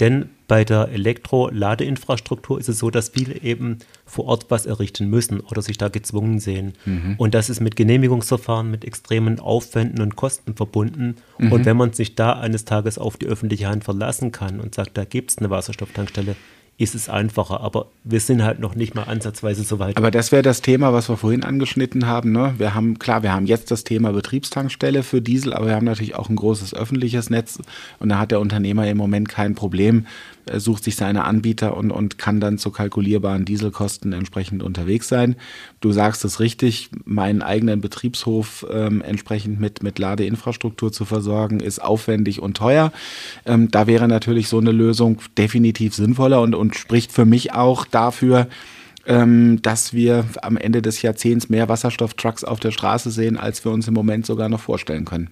Denn 0.00 0.30
bei 0.48 0.64
der 0.64 0.88
Elektroladeinfrastruktur 0.88 2.58
ist 2.58 2.68
es 2.68 2.78
so, 2.78 2.90
dass 2.90 3.10
viele 3.10 3.40
eben 3.42 3.78
vor 4.04 4.26
Ort 4.26 4.46
was 4.50 4.66
errichten 4.66 5.08
müssen 5.08 5.40
oder 5.40 5.62
sich 5.62 5.78
da 5.78 5.88
gezwungen 5.88 6.40
sehen. 6.40 6.74
Mhm. 6.84 7.14
Und 7.18 7.34
das 7.34 7.48
ist 7.48 7.60
mit 7.60 7.76
Genehmigungsverfahren, 7.76 8.70
mit 8.70 8.84
extremen 8.84 9.40
Aufwänden 9.40 10.02
und 10.02 10.16
Kosten 10.16 10.54
verbunden. 10.54 11.16
Mhm. 11.38 11.52
Und 11.52 11.64
wenn 11.64 11.76
man 11.76 11.92
sich 11.92 12.14
da 12.14 12.32
eines 12.32 12.64
Tages 12.64 12.98
auf 12.98 13.16
die 13.16 13.26
öffentliche 13.26 13.68
Hand 13.68 13.84
verlassen 13.84 14.32
kann 14.32 14.60
und 14.60 14.74
sagt, 14.74 14.98
da 14.98 15.04
gibt 15.04 15.30
es 15.30 15.38
eine 15.38 15.50
Wasserstofftankstelle, 15.50 16.36
ist 16.78 16.94
es 16.94 17.08
einfacher. 17.08 17.60
Aber 17.60 17.86
wir 18.04 18.20
sind 18.20 18.42
halt 18.42 18.58
noch 18.58 18.74
nicht 18.74 18.94
mal 18.94 19.04
ansatzweise 19.04 19.62
so 19.62 19.78
weit. 19.78 19.96
Aber 19.96 20.10
das 20.10 20.32
wäre 20.32 20.42
das 20.42 20.62
Thema, 20.62 20.92
was 20.92 21.08
wir 21.08 21.16
vorhin 21.16 21.44
angeschnitten 21.44 22.06
haben. 22.06 22.32
Ne? 22.32 22.54
Wir 22.58 22.74
haben, 22.74 22.98
klar, 22.98 23.22
wir 23.22 23.32
haben 23.32 23.46
jetzt 23.46 23.70
das 23.70 23.84
Thema 23.84 24.12
Betriebstankstelle 24.12 25.02
für 25.02 25.20
Diesel, 25.20 25.52
aber 25.52 25.66
wir 25.66 25.74
haben 25.74 25.86
natürlich 25.86 26.14
auch 26.14 26.28
ein 26.28 26.36
großes 26.36 26.74
öffentliches 26.74 27.30
Netz 27.30 27.58
und 27.98 28.08
da 28.08 28.18
hat 28.18 28.30
der 28.30 28.40
Unternehmer 28.40 28.86
im 28.88 28.96
Moment 28.96 29.28
kein 29.28 29.54
Problem, 29.54 30.06
sucht 30.54 30.84
sich 30.84 30.96
seine 30.96 31.24
Anbieter 31.24 31.76
und, 31.76 31.90
und 31.90 32.18
kann 32.18 32.40
dann 32.40 32.58
zu 32.58 32.70
kalkulierbaren 32.70 33.44
Dieselkosten 33.44 34.12
entsprechend 34.12 34.62
unterwegs 34.62 35.08
sein. 35.08 35.36
Du 35.80 35.92
sagst 35.92 36.24
es 36.24 36.40
richtig, 36.40 36.90
meinen 37.04 37.42
eigenen 37.42 37.80
Betriebshof 37.80 38.66
ähm, 38.70 39.02
entsprechend 39.02 39.60
mit, 39.60 39.82
mit 39.82 39.98
Ladeinfrastruktur 39.98 40.92
zu 40.92 41.04
versorgen, 41.04 41.60
ist 41.60 41.82
aufwendig 41.82 42.40
und 42.40 42.56
teuer. 42.56 42.92
Ähm, 43.46 43.70
da 43.70 43.86
wäre 43.86 44.08
natürlich 44.08 44.48
so 44.48 44.58
eine 44.58 44.72
Lösung 44.72 45.20
definitiv 45.38 45.94
sinnvoller 45.94 46.40
und, 46.40 46.54
und 46.54 46.74
spricht 46.76 47.12
für 47.12 47.24
mich 47.24 47.52
auch 47.52 47.84
dafür, 47.84 48.48
ähm, 49.06 49.60
dass 49.62 49.92
wir 49.92 50.24
am 50.42 50.56
Ende 50.56 50.82
des 50.82 51.02
Jahrzehnts 51.02 51.48
mehr 51.48 51.68
Wasserstofftrucks 51.68 52.44
auf 52.44 52.60
der 52.60 52.70
Straße 52.70 53.10
sehen, 53.10 53.36
als 53.36 53.64
wir 53.64 53.72
uns 53.72 53.88
im 53.88 53.94
Moment 53.94 54.26
sogar 54.26 54.48
noch 54.48 54.60
vorstellen 54.60 55.04
können. 55.04 55.30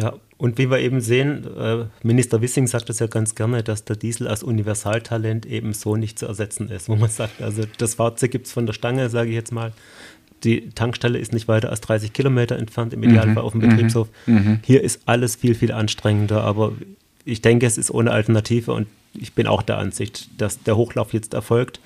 Ja, 0.00 0.14
und 0.38 0.56
wie 0.56 0.70
wir 0.70 0.78
eben 0.78 1.00
sehen, 1.00 1.46
äh, 1.56 1.84
Minister 2.02 2.40
Wissing 2.40 2.66
sagt 2.66 2.88
das 2.88 2.98
ja 2.98 3.06
ganz 3.06 3.34
gerne, 3.34 3.62
dass 3.62 3.84
der 3.84 3.96
Diesel 3.96 4.26
als 4.26 4.42
Universaltalent 4.42 5.44
eben 5.44 5.74
so 5.74 5.96
nicht 5.96 6.18
zu 6.18 6.26
ersetzen 6.26 6.70
ist, 6.70 6.88
wo 6.88 6.96
man 6.96 7.10
sagt, 7.10 7.42
also 7.42 7.64
das 7.78 7.94
Fahrzeug 7.94 8.30
gibt 8.30 8.46
es 8.46 8.52
von 8.52 8.64
der 8.66 8.72
Stange, 8.72 9.10
sage 9.10 9.28
ich 9.28 9.34
jetzt 9.34 9.52
mal. 9.52 9.72
Die 10.42 10.70
Tankstelle 10.70 11.18
ist 11.18 11.34
nicht 11.34 11.48
weiter 11.48 11.68
als 11.68 11.82
30 11.82 12.14
Kilometer 12.14 12.56
entfernt, 12.56 12.94
im 12.94 13.02
Idealfall 13.02 13.34
mhm. 13.34 13.38
auf 13.38 13.52
dem 13.52 13.60
Betriebshof. 13.60 14.08
Mhm. 14.24 14.34
mhm. 14.34 14.60
Hier 14.64 14.82
ist 14.82 15.02
alles 15.04 15.36
viel, 15.36 15.54
viel 15.54 15.72
anstrengender, 15.72 16.42
aber 16.42 16.72
ich 17.26 17.42
denke, 17.42 17.66
es 17.66 17.76
ist 17.76 17.90
ohne 17.90 18.10
Alternative 18.10 18.72
und 18.72 18.86
ich 19.12 19.34
bin 19.34 19.46
auch 19.46 19.62
der 19.62 19.76
Ansicht, 19.76 20.30
dass 20.38 20.62
der 20.62 20.76
Hochlauf 20.76 21.12
jetzt 21.12 21.34
erfolgt 21.34 21.80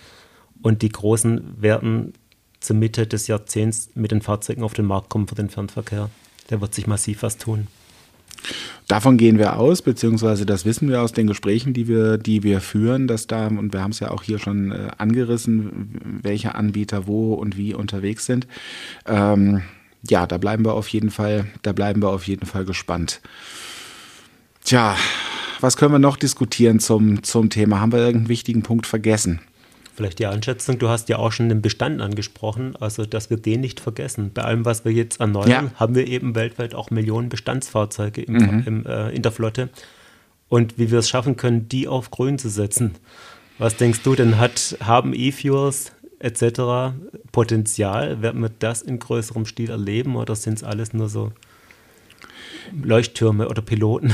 und 0.62 0.83
die 0.83 0.90
Großen 0.90 1.61
werden 1.61 2.12
zur 2.61 2.77
Mitte 2.77 3.07
des 3.07 3.27
Jahrzehnts 3.27 3.90
mit 3.94 4.12
den 4.12 4.22
Fahrzeugen 4.22 4.62
auf 4.62 4.74
den 4.74 4.87
Markt 4.87 5.09
kommen 5.09 5.27
für 5.27 5.35
den 5.35 5.50
Fernverkehr. 5.50 6.11
Der 6.50 6.61
wird 6.61 6.74
sich 6.74 6.87
massiv 6.87 7.22
was 7.22 7.37
tun. 7.37 7.66
Davon 8.88 9.16
gehen 9.16 9.38
wir 9.38 9.59
aus, 9.59 9.81
beziehungsweise 9.81 10.44
das 10.44 10.64
wissen 10.64 10.88
wir 10.88 11.01
aus 11.01 11.12
den 11.12 11.27
Gesprächen, 11.27 11.73
die 11.73 11.88
wir, 11.88 12.18
die 12.18 12.42
wir 12.42 12.61
führen, 12.61 13.07
dass 13.07 13.27
da, 13.27 13.47
und 13.47 13.73
wir 13.73 13.81
haben 13.81 13.92
es 13.92 14.01
ja 14.01 14.11
auch 14.11 14.23
hier 14.23 14.38
schon 14.38 14.73
äh, 14.73 14.88
angerissen, 14.99 16.20
welche 16.23 16.55
Anbieter 16.55 17.07
wo 17.07 17.35
und 17.35 17.57
wie 17.57 17.75
unterwegs 17.75 18.27
sind. 18.27 18.47
Ähm, 19.07 19.62
ja, 20.09 20.27
da 20.27 20.37
bleiben 20.37 20.64
wir 20.64 20.75
auf 20.75 20.88
jeden 20.88 21.11
Fall, 21.11 21.47
da 21.62 21.73
bleiben 21.73 22.03
wir 22.03 22.11
auf 22.11 22.27
jeden 22.27 22.47
Fall 22.47 22.64
gespannt. 22.66 23.20
Tja, 24.64 24.97
was 25.61 25.77
können 25.77 25.92
wir 25.92 25.99
noch 25.99 26.16
diskutieren 26.18 26.79
zum, 26.79 27.23
zum 27.23 27.49
Thema? 27.49 27.81
Haben 27.81 27.92
wir 27.92 28.01
irgendeinen 28.01 28.29
wichtigen 28.29 28.62
Punkt 28.62 28.87
vergessen? 28.87 29.40
Vielleicht 29.94 30.18
die 30.18 30.26
Einschätzung, 30.26 30.78
du 30.80 30.88
hast 30.88 31.09
ja 31.09 31.18
auch 31.18 31.30
schon 31.30 31.48
den 31.48 31.62
Bestand 31.62 32.02
angesprochen, 32.02 32.74
also 32.76 33.07
dass 33.07 33.30
wir 33.30 33.37
den 33.37 33.61
nicht 33.61 33.78
vergessen. 33.78 34.33
Bei 34.35 34.42
allem, 34.42 34.64
was 34.64 34.85
wir 34.85 34.90
jetzt 34.90 35.20
erneuern, 35.20 35.48
ja. 35.48 35.70
haben 35.76 35.94
wir 35.94 36.09
eben 36.09 36.35
weltweit 36.35 36.74
auch 36.74 36.90
Millionen 36.90 37.28
Bestandsfahrzeuge 37.28 38.22
im, 38.22 38.35
mhm. 38.35 38.62
im, 38.66 38.87
äh, 38.87 39.11
in 39.11 39.22
der 39.22 39.30
Flotte. 39.30 39.68
Und 40.48 40.78
wie 40.78 40.90
wir 40.90 40.98
es 40.98 41.09
schaffen 41.09 41.37
können, 41.37 41.68
die 41.68 41.87
auf 41.87 42.11
grün 42.11 42.38
zu 42.38 42.48
setzen. 42.48 42.96
Was 43.59 43.76
denkst 43.76 44.00
du 44.02 44.16
denn, 44.16 44.38
hat, 44.38 44.76
haben 44.80 45.14
E-Fuels 45.14 45.92
etc. 46.18 46.92
Potenzial? 47.30 48.20
Werden 48.20 48.40
wir 48.42 48.50
das 48.59 48.83
in 48.83 48.98
größerem 48.98 49.46
Stil 49.46 49.70
erleben 49.70 50.16
oder 50.16 50.35
sind 50.35 50.54
es 50.54 50.64
alles 50.64 50.92
nur 50.92 51.09
so 51.09 51.30
Leuchttürme 52.83 53.48
oder 53.48 53.62
Piloten? 53.62 54.12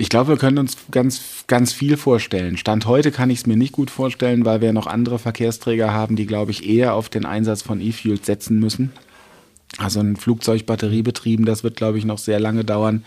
Ich 0.00 0.08
glaube, 0.08 0.28
wir 0.28 0.38
können 0.38 0.56
uns 0.56 0.78
ganz, 0.90 1.44
ganz 1.46 1.74
viel 1.74 1.98
vorstellen. 1.98 2.56
Stand 2.56 2.86
heute 2.86 3.10
kann 3.10 3.28
ich 3.28 3.40
es 3.40 3.46
mir 3.46 3.58
nicht 3.58 3.72
gut 3.72 3.90
vorstellen, 3.90 4.46
weil 4.46 4.62
wir 4.62 4.72
noch 4.72 4.86
andere 4.86 5.18
Verkehrsträger 5.18 5.92
haben, 5.92 6.16
die, 6.16 6.24
glaube 6.24 6.52
ich, 6.52 6.66
eher 6.66 6.94
auf 6.94 7.10
den 7.10 7.26
Einsatz 7.26 7.60
von 7.60 7.82
E-Fuels 7.82 8.24
setzen 8.24 8.58
müssen. 8.58 8.92
Also 9.76 10.00
ein 10.00 10.16
Flugzeug 10.16 10.64
batteriebetrieben, 10.64 11.44
das 11.44 11.64
wird, 11.64 11.76
glaube 11.76 11.98
ich, 11.98 12.06
noch 12.06 12.16
sehr 12.16 12.40
lange 12.40 12.64
dauern. 12.64 13.04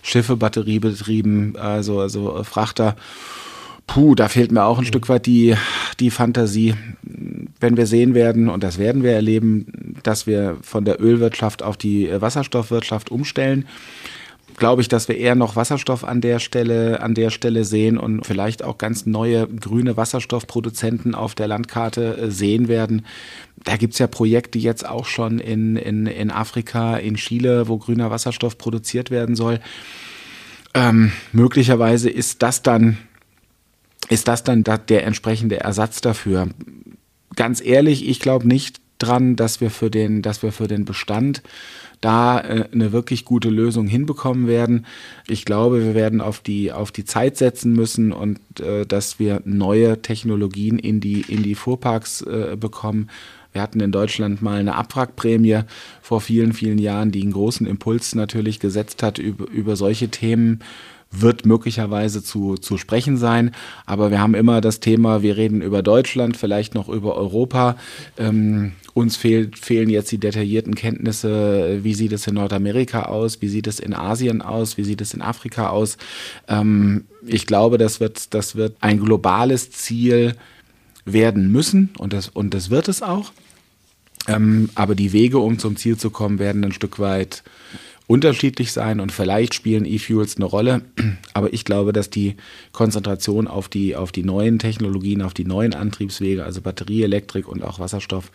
Schiffe 0.00 0.38
batteriebetrieben, 0.38 1.56
also, 1.56 2.00
also 2.00 2.42
Frachter. 2.42 2.96
Puh, 3.86 4.14
da 4.14 4.28
fehlt 4.28 4.50
mir 4.50 4.64
auch 4.64 4.78
ein 4.78 4.86
Stück 4.86 5.10
weit 5.10 5.26
die, 5.26 5.56
die 5.98 6.10
Fantasie. 6.10 6.74
Wenn 7.02 7.76
wir 7.76 7.86
sehen 7.86 8.14
werden, 8.14 8.48
und 8.48 8.64
das 8.64 8.78
werden 8.78 9.02
wir 9.02 9.12
erleben, 9.12 9.98
dass 10.04 10.26
wir 10.26 10.56
von 10.62 10.86
der 10.86 11.02
Ölwirtschaft 11.02 11.62
auf 11.62 11.76
die 11.76 12.08
Wasserstoffwirtschaft 12.10 13.10
umstellen, 13.10 13.66
glaube 14.60 14.82
ich, 14.82 14.88
dass 14.88 15.08
wir 15.08 15.16
eher 15.16 15.34
noch 15.34 15.56
Wasserstoff 15.56 16.04
an 16.04 16.20
der 16.20 16.38
Stelle, 16.38 17.00
an 17.00 17.14
der 17.14 17.30
Stelle 17.30 17.64
sehen 17.64 17.98
und 17.98 18.24
vielleicht 18.24 18.62
auch 18.62 18.78
ganz 18.78 19.06
neue 19.06 19.48
grüne 19.48 19.96
Wasserstoffproduzenten 19.96 21.16
auf 21.16 21.34
der 21.34 21.48
Landkarte 21.48 22.16
äh, 22.16 22.30
sehen 22.30 22.68
werden. 22.68 23.04
Da 23.64 23.76
gibt 23.76 23.94
es 23.94 23.98
ja 23.98 24.06
Projekte 24.06 24.58
jetzt 24.58 24.88
auch 24.88 25.06
schon 25.06 25.40
in, 25.40 25.76
in, 25.76 26.06
in 26.06 26.30
Afrika, 26.30 26.96
in 26.96 27.16
Chile, 27.16 27.66
wo 27.66 27.78
grüner 27.78 28.10
Wasserstoff 28.10 28.56
produziert 28.58 29.10
werden 29.10 29.34
soll. 29.34 29.58
Ähm, 30.74 31.10
möglicherweise 31.32 32.08
ist 32.08 32.42
das 32.42 32.62
dann, 32.62 32.98
ist 34.08 34.28
das 34.28 34.44
dann 34.44 34.62
der 34.62 35.04
entsprechende 35.04 35.58
Ersatz 35.60 36.00
dafür. 36.00 36.48
Ganz 37.34 37.60
ehrlich, 37.64 38.08
ich 38.08 38.20
glaube 38.20 38.46
nicht 38.46 38.80
dran, 38.98 39.36
dass 39.36 39.60
wir 39.60 39.70
für 39.70 39.90
den, 39.90 40.22
dass 40.22 40.42
wir 40.42 40.52
für 40.52 40.68
den 40.68 40.84
Bestand 40.84 41.42
da 42.00 42.40
äh, 42.40 42.68
eine 42.72 42.92
wirklich 42.92 43.24
gute 43.24 43.50
Lösung 43.50 43.86
hinbekommen 43.86 44.46
werden. 44.46 44.86
Ich 45.28 45.44
glaube, 45.44 45.84
wir 45.84 45.94
werden 45.94 46.20
auf 46.20 46.40
die, 46.40 46.72
auf 46.72 46.92
die 46.92 47.04
Zeit 47.04 47.36
setzen 47.36 47.72
müssen 47.72 48.12
und 48.12 48.38
äh, 48.60 48.86
dass 48.86 49.18
wir 49.18 49.42
neue 49.44 50.00
Technologien 50.02 50.78
in 50.78 51.00
die, 51.00 51.22
in 51.22 51.42
die 51.42 51.54
Fuhrparks 51.54 52.22
äh, 52.22 52.56
bekommen. 52.58 53.08
Wir 53.52 53.62
hatten 53.62 53.80
in 53.80 53.92
Deutschland 53.92 54.42
mal 54.42 54.60
eine 54.60 54.76
Abwrackprämie 54.76 55.62
vor 56.02 56.20
vielen, 56.20 56.52
vielen 56.52 56.78
Jahren, 56.78 57.10
die 57.10 57.22
einen 57.22 57.32
großen 57.32 57.66
Impuls 57.66 58.14
natürlich 58.14 58.60
gesetzt 58.60 59.02
hat 59.02 59.18
über, 59.18 59.48
über 59.48 59.74
solche 59.76 60.08
Themen 60.08 60.60
wird 61.12 61.44
möglicherweise 61.44 62.22
zu, 62.22 62.56
zu 62.56 62.78
sprechen 62.78 63.16
sein. 63.16 63.52
Aber 63.84 64.10
wir 64.10 64.20
haben 64.20 64.34
immer 64.34 64.60
das 64.60 64.80
Thema, 64.80 65.22
wir 65.22 65.36
reden 65.36 65.60
über 65.60 65.82
Deutschland, 65.82 66.36
vielleicht 66.36 66.74
noch 66.74 66.88
über 66.88 67.16
Europa. 67.16 67.76
Ähm, 68.16 68.72
uns 68.94 69.16
fehlt, 69.16 69.58
fehlen 69.58 69.90
jetzt 69.90 70.12
die 70.12 70.18
detaillierten 70.18 70.74
Kenntnisse, 70.74 71.80
wie 71.82 71.94
sieht 71.94 72.12
es 72.12 72.26
in 72.26 72.34
Nordamerika 72.34 73.02
aus, 73.02 73.42
wie 73.42 73.48
sieht 73.48 73.66
es 73.66 73.80
in 73.80 73.94
Asien 73.94 74.40
aus, 74.42 74.76
wie 74.76 74.84
sieht 74.84 75.00
es 75.00 75.14
in 75.14 75.22
Afrika 75.22 75.68
aus. 75.70 75.96
Ähm, 76.48 77.04
ich 77.26 77.46
glaube, 77.46 77.78
das 77.78 77.98
wird, 78.00 78.32
das 78.34 78.54
wird 78.54 78.76
ein 78.80 79.00
globales 79.00 79.70
Ziel 79.70 80.34
werden 81.04 81.50
müssen 81.50 81.90
und 81.98 82.12
das, 82.12 82.28
und 82.28 82.54
das 82.54 82.70
wird 82.70 82.88
es 82.88 83.02
auch. 83.02 83.32
Ähm, 84.28 84.70
aber 84.74 84.94
die 84.94 85.12
Wege, 85.12 85.38
um 85.38 85.58
zum 85.58 85.76
Ziel 85.76 85.96
zu 85.96 86.10
kommen, 86.10 86.38
werden 86.38 86.64
ein 86.64 86.72
Stück 86.72 86.98
weit 86.98 87.42
unterschiedlich 88.10 88.72
sein 88.72 88.98
und 88.98 89.12
vielleicht 89.12 89.54
spielen 89.54 89.84
E-Fuels 89.84 90.34
eine 90.34 90.44
Rolle. 90.44 90.82
Aber 91.32 91.52
ich 91.52 91.64
glaube, 91.64 91.92
dass 91.92 92.10
die 92.10 92.34
Konzentration 92.72 93.46
auf 93.46 93.68
die, 93.68 93.94
auf 93.94 94.10
die 94.10 94.24
neuen 94.24 94.58
Technologien, 94.58 95.22
auf 95.22 95.32
die 95.32 95.44
neuen 95.44 95.74
Antriebswege, 95.74 96.44
also 96.44 96.60
Batterie, 96.60 97.04
Elektrik 97.04 97.46
und 97.46 97.62
auch 97.62 97.78
Wasserstoff, 97.78 98.32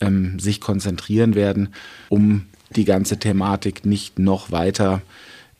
ähm, 0.00 0.38
sich 0.38 0.60
konzentrieren 0.60 1.34
werden, 1.34 1.70
um 2.08 2.46
die 2.70 2.84
ganze 2.84 3.18
Thematik 3.18 3.84
nicht 3.84 4.20
noch 4.20 4.52
weiter 4.52 5.02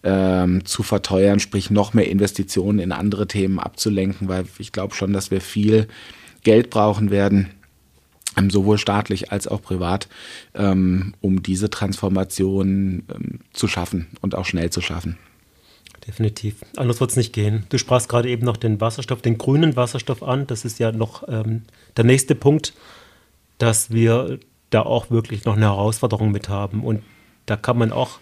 ähm, 0.05 0.65
zu 0.65 0.85
verteuern, 0.85 1.41
sprich 1.41 1.69
noch 1.69 1.93
mehr 1.93 2.09
Investitionen 2.09 2.79
in 2.79 2.93
andere 2.93 3.27
Themen 3.27 3.59
abzulenken, 3.59 4.29
weil 4.29 4.45
ich 4.61 4.71
glaube 4.71 4.95
schon, 4.95 5.13
dass 5.13 5.33
wir 5.33 5.41
viel 5.41 5.89
Geld 6.45 6.71
brauchen 6.71 7.11
werden 7.11 7.49
sowohl 8.51 8.79
staatlich 8.79 9.33
als 9.33 9.49
auch 9.49 9.63
privat, 9.63 10.09
ähm, 10.55 11.15
um 11.21 11.43
diese 11.43 11.71
Transformation 11.71 13.05
ähm, 13.15 13.41
zu 13.53 13.69
schaffen 13.69 14.07
und 14.21 14.35
auch 14.35 14.45
schnell 14.45 14.71
zu 14.71 14.81
schaffen. 14.81 15.19
Definitiv. 16.07 16.57
Anders 16.77 17.01
wird 17.01 17.11
es 17.11 17.17
nicht 17.17 17.33
gehen. 17.33 17.65
Du 17.69 17.79
sprachst 17.79 18.09
gerade 18.09 18.29
eben 18.29 18.45
noch 18.45 18.57
den 18.57 18.81
Wasserstoff, 18.81 19.23
den 19.23 19.39
grünen 19.39 19.75
Wasserstoff 19.75 20.23
an. 20.23 20.47
Das 20.47 20.65
ist 20.65 20.79
ja 20.79 20.93
noch 20.93 21.27
ähm, 21.29 21.63
der 21.97 22.05
nächste 22.05 22.35
Punkt, 22.35 22.75
dass 23.59 23.91
wir 23.91 24.39
da 24.71 24.83
auch 24.83 25.11
wirklich 25.11 25.45
noch 25.45 25.57
eine 25.57 25.67
Herausforderung 25.67 26.31
mit 26.31 26.49
haben. 26.49 26.85
Und 26.85 27.03
da 27.47 27.57
kann 27.57 27.79
man 27.79 27.91
auch 27.91 28.21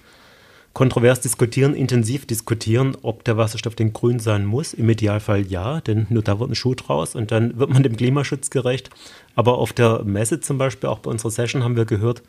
kontrovers 0.74 1.20
diskutieren, 1.20 1.74
intensiv 1.74 2.26
diskutieren, 2.26 2.96
ob 3.02 3.24
der 3.24 3.36
Wasserstoff 3.36 3.76
denn 3.76 3.92
grün 3.92 4.18
sein 4.18 4.44
muss. 4.44 4.74
Im 4.74 4.90
Idealfall 4.90 5.46
ja, 5.46 5.80
denn 5.80 6.06
nur 6.10 6.22
da 6.22 6.40
wird 6.40 6.50
ein 6.50 6.56
Schuh 6.56 6.74
draus 6.74 7.14
und 7.14 7.30
dann 7.30 7.58
wird 7.58 7.70
man 7.70 7.84
dem 7.84 7.96
Klimaschutz 7.96 8.50
gerecht. 8.50 8.90
Aber 9.36 9.58
auf 9.58 9.72
der 9.72 10.02
Messe 10.04 10.40
zum 10.40 10.58
Beispiel, 10.58 10.90
auch 10.90 10.98
bei 10.98 11.10
unserer 11.10 11.30
Session, 11.30 11.62
haben 11.62 11.76
wir 11.76 11.84
gehört, 11.84 12.22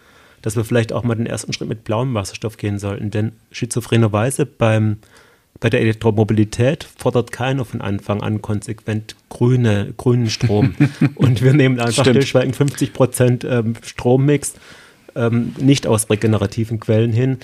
dass 0.43 0.55
wir 0.55 0.63
vielleicht 0.63 0.93
auch 0.93 1.03
mal 1.03 1.15
den 1.15 1.25
ersten 1.25 1.53
Schritt 1.53 1.67
mit 1.67 1.83
blauem 1.83 2.13
Wasserstoff 2.13 2.57
gehen 2.57 2.77
sollten. 2.77 3.09
Denn 3.09 3.31
schizophrenerweise 3.51 4.45
beim, 4.45 4.97
bei 5.59 5.71
der 5.71 5.81
Elektromobilität 5.81 6.87
fordert 6.97 7.31
keiner 7.31 7.65
von 7.65 7.81
Anfang 7.81 8.21
an 8.21 8.43
konsequent 8.43 9.15
grüne, 9.29 9.95
grünen 9.97 10.29
Strom. 10.29 10.75
und 11.15 11.41
wir 11.41 11.53
nehmen 11.53 11.79
einfach 11.79 12.03
stillschweigend 12.03 12.55
50 12.55 12.93
Prozent 12.93 13.43
ähm, 13.43 13.73
Strommix 13.81 14.53
ähm, 15.15 15.53
nicht 15.59 15.87
aus 15.87 16.09
regenerativen 16.09 16.79
Quellen 16.79 17.11
hin. 17.13 17.39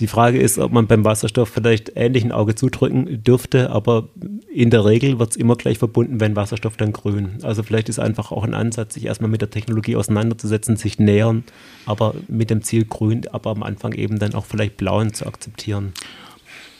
Die 0.00 0.06
Frage 0.08 0.38
ist, 0.38 0.58
ob 0.58 0.72
man 0.72 0.86
beim 0.86 1.04
Wasserstoff 1.04 1.48
vielleicht 1.48 1.92
ähnlich 1.96 2.22
ein 2.22 2.32
Auge 2.32 2.54
zudrücken 2.54 3.22
dürfte, 3.22 3.70
aber 3.70 4.08
in 4.52 4.68
der 4.68 4.84
Regel 4.84 5.18
wird 5.18 5.30
es 5.30 5.36
immer 5.36 5.56
gleich 5.56 5.78
verbunden, 5.78 6.20
wenn 6.20 6.36
Wasserstoff 6.36 6.76
dann 6.76 6.92
grün. 6.92 7.38
Also 7.42 7.62
vielleicht 7.62 7.88
ist 7.88 7.98
einfach 7.98 8.30
auch 8.30 8.44
ein 8.44 8.52
Ansatz, 8.52 8.94
sich 8.94 9.06
erstmal 9.06 9.30
mit 9.30 9.40
der 9.40 9.50
Technologie 9.50 9.96
auseinanderzusetzen, 9.96 10.76
sich 10.76 10.98
nähern, 10.98 11.44
aber 11.86 12.14
mit 12.28 12.50
dem 12.50 12.62
Ziel 12.62 12.84
grün, 12.84 13.22
aber 13.32 13.50
am 13.50 13.62
Anfang 13.62 13.92
eben 13.92 14.18
dann 14.18 14.34
auch 14.34 14.44
vielleicht 14.44 14.76
blauen 14.76 15.14
zu 15.14 15.26
akzeptieren. 15.26 15.94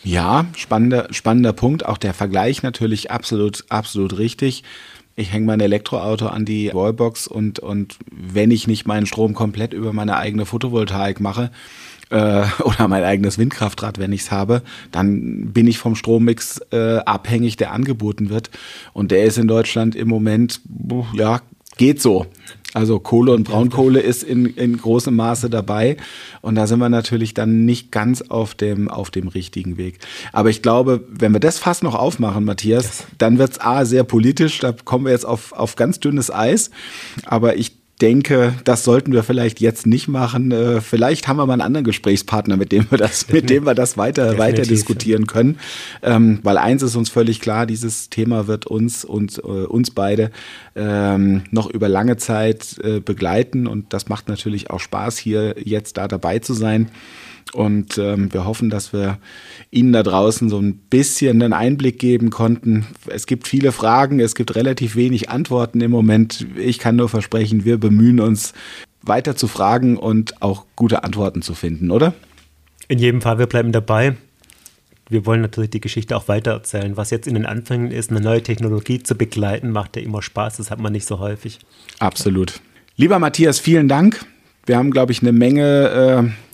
Ja, 0.04 0.46
spannender, 0.54 1.08
spannender 1.10 1.52
Punkt. 1.54 1.84
Auch 1.86 1.98
der 1.98 2.14
Vergleich 2.14 2.62
natürlich 2.62 3.10
absolut, 3.10 3.64
absolut 3.70 4.18
richtig. 4.18 4.62
Ich 5.16 5.32
hänge 5.32 5.46
mein 5.46 5.60
Elektroauto 5.60 6.26
an 6.26 6.44
die 6.44 6.70
Wallbox 6.72 7.26
und, 7.26 7.58
und 7.58 7.96
wenn 8.12 8.50
ich 8.50 8.66
nicht 8.66 8.86
meinen 8.86 9.06
Strom 9.06 9.32
komplett 9.32 9.72
über 9.72 9.94
meine 9.94 10.18
eigene 10.18 10.44
Photovoltaik 10.44 11.20
mache, 11.20 11.50
äh, 12.10 12.44
oder 12.62 12.88
mein 12.88 13.04
eigenes 13.04 13.38
Windkraftrad, 13.38 13.98
wenn 13.98 14.12
ich 14.12 14.22
es 14.22 14.30
habe, 14.30 14.62
dann 14.92 15.52
bin 15.52 15.66
ich 15.66 15.78
vom 15.78 15.96
Strommix 15.96 16.60
äh, 16.72 16.98
abhängig, 16.98 17.56
der 17.56 17.72
angeboten 17.72 18.30
wird. 18.30 18.50
Und 18.92 19.10
der 19.10 19.24
ist 19.24 19.38
in 19.38 19.48
Deutschland 19.48 19.94
im 19.94 20.08
Moment, 20.08 20.60
ja, 21.14 21.40
geht 21.76 22.00
so. 22.00 22.26
Also 22.74 22.98
Kohle 22.98 23.32
und 23.32 23.44
Braunkohle 23.44 24.00
ist 24.00 24.22
in, 24.22 24.44
in 24.44 24.76
großem 24.76 25.16
Maße 25.16 25.48
dabei. 25.48 25.96
Und 26.42 26.56
da 26.56 26.66
sind 26.66 26.78
wir 26.78 26.90
natürlich 26.90 27.32
dann 27.32 27.64
nicht 27.64 27.90
ganz 27.90 28.20
auf 28.20 28.54
dem, 28.54 28.90
auf 28.90 29.10
dem 29.10 29.28
richtigen 29.28 29.78
Weg. 29.78 29.98
Aber 30.32 30.50
ich 30.50 30.60
glaube, 30.60 31.02
wenn 31.08 31.32
wir 31.32 31.40
das 31.40 31.58
fast 31.58 31.82
noch 31.82 31.94
aufmachen, 31.94 32.44
Matthias, 32.44 32.84
yes. 32.84 33.06
dann 33.16 33.38
wird 33.38 33.52
es 33.52 33.60
A 33.60 33.86
sehr 33.86 34.04
politisch. 34.04 34.58
Da 34.58 34.72
kommen 34.72 35.06
wir 35.06 35.12
jetzt 35.12 35.24
auf, 35.24 35.54
auf 35.54 35.76
ganz 35.76 36.00
dünnes 36.00 36.30
Eis. 36.30 36.70
Aber 37.24 37.56
ich 37.56 37.76
denke, 38.02 38.54
das 38.64 38.84
sollten 38.84 39.12
wir 39.12 39.22
vielleicht 39.22 39.60
jetzt 39.60 39.86
nicht 39.86 40.08
machen. 40.08 40.52
Äh, 40.52 40.80
vielleicht 40.80 41.28
haben 41.28 41.38
wir 41.38 41.46
mal 41.46 41.54
einen 41.54 41.62
anderen 41.62 41.84
Gesprächspartner, 41.84 42.56
mit 42.56 42.72
dem 42.72 42.86
wir 42.90 42.98
das, 42.98 43.28
mit 43.30 43.48
dem 43.48 43.64
wir 43.64 43.74
das 43.74 43.96
weiter, 43.96 44.38
weiter 44.38 44.62
diskutieren 44.62 45.26
können. 45.26 45.58
Ähm, 46.02 46.40
weil 46.42 46.58
eins 46.58 46.82
ist 46.82 46.96
uns 46.96 47.08
völlig 47.08 47.40
klar, 47.40 47.66
dieses 47.66 48.10
Thema 48.10 48.46
wird 48.46 48.66
uns 48.66 49.04
und 49.04 49.38
äh, 49.38 49.40
uns 49.40 49.90
beide 49.90 50.30
ähm, 50.74 51.44
noch 51.50 51.70
über 51.70 51.88
lange 51.88 52.16
Zeit 52.16 52.78
äh, 52.82 53.00
begleiten 53.00 53.66
und 53.66 53.92
das 53.92 54.08
macht 54.08 54.28
natürlich 54.28 54.70
auch 54.70 54.80
Spaß, 54.80 55.16
hier 55.16 55.56
jetzt 55.62 55.96
da 55.96 56.06
dabei 56.06 56.38
zu 56.38 56.52
sein. 56.52 56.90
Und 57.52 57.96
ähm, 57.96 58.32
wir 58.32 58.44
hoffen, 58.44 58.70
dass 58.70 58.92
wir 58.92 59.18
Ihnen 59.70 59.92
da 59.92 60.02
draußen 60.02 60.48
so 60.48 60.58
ein 60.58 60.74
bisschen 60.74 61.42
einen 61.42 61.52
Einblick 61.52 61.98
geben 61.98 62.30
konnten. 62.30 62.86
Es 63.06 63.26
gibt 63.26 63.46
viele 63.46 63.72
Fragen, 63.72 64.20
es 64.20 64.34
gibt 64.34 64.56
relativ 64.56 64.96
wenig 64.96 65.30
Antworten 65.30 65.80
im 65.80 65.90
Moment. 65.90 66.46
Ich 66.56 66.78
kann 66.78 66.96
nur 66.96 67.08
versprechen, 67.08 67.64
wir 67.64 67.78
bemühen 67.78 68.20
uns 68.20 68.52
weiter 69.02 69.36
zu 69.36 69.46
fragen 69.46 69.96
und 69.96 70.42
auch 70.42 70.66
gute 70.74 71.04
Antworten 71.04 71.40
zu 71.40 71.54
finden, 71.54 71.90
oder? 71.90 72.14
In 72.88 72.98
jedem 72.98 73.20
Fall, 73.20 73.38
wir 73.38 73.46
bleiben 73.46 73.72
dabei. 73.72 74.16
Wir 75.08 75.24
wollen 75.24 75.40
natürlich 75.40 75.70
die 75.70 75.80
Geschichte 75.80 76.16
auch 76.16 76.26
weitererzählen. 76.26 76.96
Was 76.96 77.10
jetzt 77.10 77.28
in 77.28 77.34
den 77.34 77.46
Anfängen 77.46 77.92
ist, 77.92 78.10
eine 78.10 78.20
neue 78.20 78.42
Technologie 78.42 79.02
zu 79.02 79.14
begleiten, 79.14 79.70
macht 79.70 79.96
ja 79.96 80.02
immer 80.02 80.20
Spaß. 80.20 80.56
Das 80.56 80.70
hat 80.70 80.80
man 80.80 80.92
nicht 80.92 81.06
so 81.06 81.20
häufig. 81.20 81.60
Absolut. 82.00 82.60
Lieber 82.96 83.18
Matthias, 83.20 83.60
vielen 83.60 83.88
Dank. 83.88 84.24
Wir 84.66 84.76
haben, 84.76 84.90
glaube 84.90 85.12
ich, 85.12 85.22
eine 85.22 85.30
Menge 85.30 86.32
äh, 86.34 86.45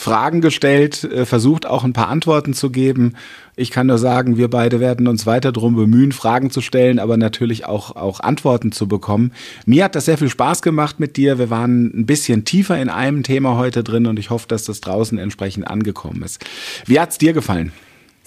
Fragen 0.00 0.40
gestellt, 0.40 1.04
äh, 1.04 1.26
versucht 1.26 1.66
auch 1.66 1.84
ein 1.84 1.92
paar 1.92 2.08
Antworten 2.08 2.54
zu 2.54 2.70
geben. 2.70 3.16
Ich 3.54 3.70
kann 3.70 3.86
nur 3.86 3.98
sagen, 3.98 4.38
wir 4.38 4.48
beide 4.48 4.80
werden 4.80 5.06
uns 5.06 5.26
weiter 5.26 5.52
darum 5.52 5.76
bemühen, 5.76 6.12
Fragen 6.12 6.50
zu 6.50 6.62
stellen, 6.62 6.98
aber 6.98 7.18
natürlich 7.18 7.66
auch, 7.66 7.96
auch 7.96 8.20
Antworten 8.20 8.72
zu 8.72 8.88
bekommen. 8.88 9.32
Mir 9.66 9.84
hat 9.84 9.94
das 9.94 10.06
sehr 10.06 10.16
viel 10.16 10.30
Spaß 10.30 10.62
gemacht 10.62 11.00
mit 11.00 11.18
dir. 11.18 11.38
Wir 11.38 11.50
waren 11.50 11.92
ein 11.94 12.06
bisschen 12.06 12.46
tiefer 12.46 12.80
in 12.80 12.88
einem 12.88 13.24
Thema 13.24 13.58
heute 13.58 13.84
drin 13.84 14.06
und 14.06 14.18
ich 14.18 14.30
hoffe, 14.30 14.48
dass 14.48 14.64
das 14.64 14.80
draußen 14.80 15.18
entsprechend 15.18 15.68
angekommen 15.68 16.22
ist. 16.22 16.42
Wie 16.86 16.98
hat 16.98 17.10
es 17.10 17.18
dir 17.18 17.34
gefallen? 17.34 17.70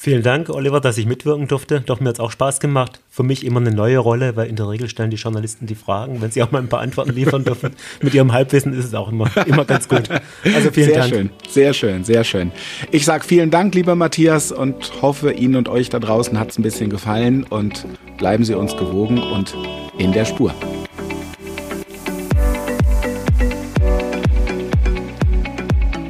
Vielen 0.03 0.21
Dank, 0.21 0.49
Oliver, 0.49 0.81
dass 0.81 0.97
ich 0.97 1.05
mitwirken 1.05 1.47
durfte. 1.47 1.79
Doch 1.79 2.01
mir 2.01 2.09
hat 2.09 2.15
es 2.15 2.19
auch 2.19 2.29
Spaß 2.29 2.59
gemacht. 2.59 2.99
Für 3.09 3.23
mich 3.23 3.45
immer 3.45 3.61
eine 3.61 3.71
neue 3.71 3.99
Rolle, 3.99 4.35
weil 4.35 4.49
in 4.49 4.57
der 4.57 4.67
Regel 4.67 4.89
stellen 4.89 5.11
die 5.11 5.15
Journalisten 5.15 5.65
die 5.65 5.75
Fragen. 5.75 6.21
Wenn 6.21 6.29
sie 6.29 6.43
auch 6.43 6.51
mal 6.51 6.59
ein 6.59 6.67
paar 6.67 6.81
Antworten 6.81 7.13
liefern 7.13 7.45
dürfen, 7.45 7.71
mit 8.01 8.13
ihrem 8.13 8.33
Halbwissen 8.33 8.73
ist 8.73 8.83
es 8.83 8.93
auch 8.95 9.09
immer, 9.09 9.31
immer 9.47 9.63
ganz 9.63 9.87
gut. 9.87 10.09
Also 10.43 10.71
vielen 10.71 10.89
sehr 10.89 11.07
Dank. 11.07 11.13
Sehr 11.13 11.13
schön, 11.15 11.29
sehr 11.47 11.73
schön, 11.73 12.03
sehr 12.03 12.23
schön. 12.25 12.51
Ich 12.91 13.05
sage 13.05 13.23
vielen 13.23 13.49
Dank, 13.49 13.75
lieber 13.75 13.95
Matthias, 13.95 14.51
und 14.51 15.01
hoffe, 15.01 15.31
Ihnen 15.31 15.55
und 15.55 15.69
euch 15.69 15.89
da 15.89 15.99
draußen 15.99 16.37
hat 16.37 16.49
es 16.49 16.59
ein 16.59 16.63
bisschen 16.63 16.89
gefallen. 16.89 17.45
Und 17.45 17.85
bleiben 18.17 18.43
Sie 18.43 18.55
uns 18.55 18.75
gewogen 18.75 19.19
und 19.19 19.55
in 19.97 20.11
der 20.11 20.25
Spur. 20.25 20.53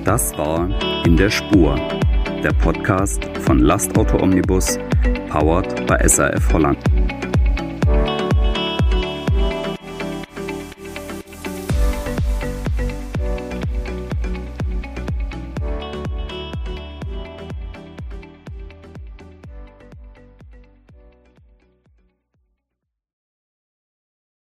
Das 0.04 0.36
war 0.36 0.68
In 1.06 1.16
der 1.16 1.30
Spur 1.30 1.76
der 2.44 2.52
Podcast 2.54 3.24
von 3.40 3.60
Lastauto 3.60 4.22
Omnibus, 4.22 4.78
powered 5.30 5.88
bei 5.88 6.06
SAF 6.06 6.52
Holland. 6.52 6.78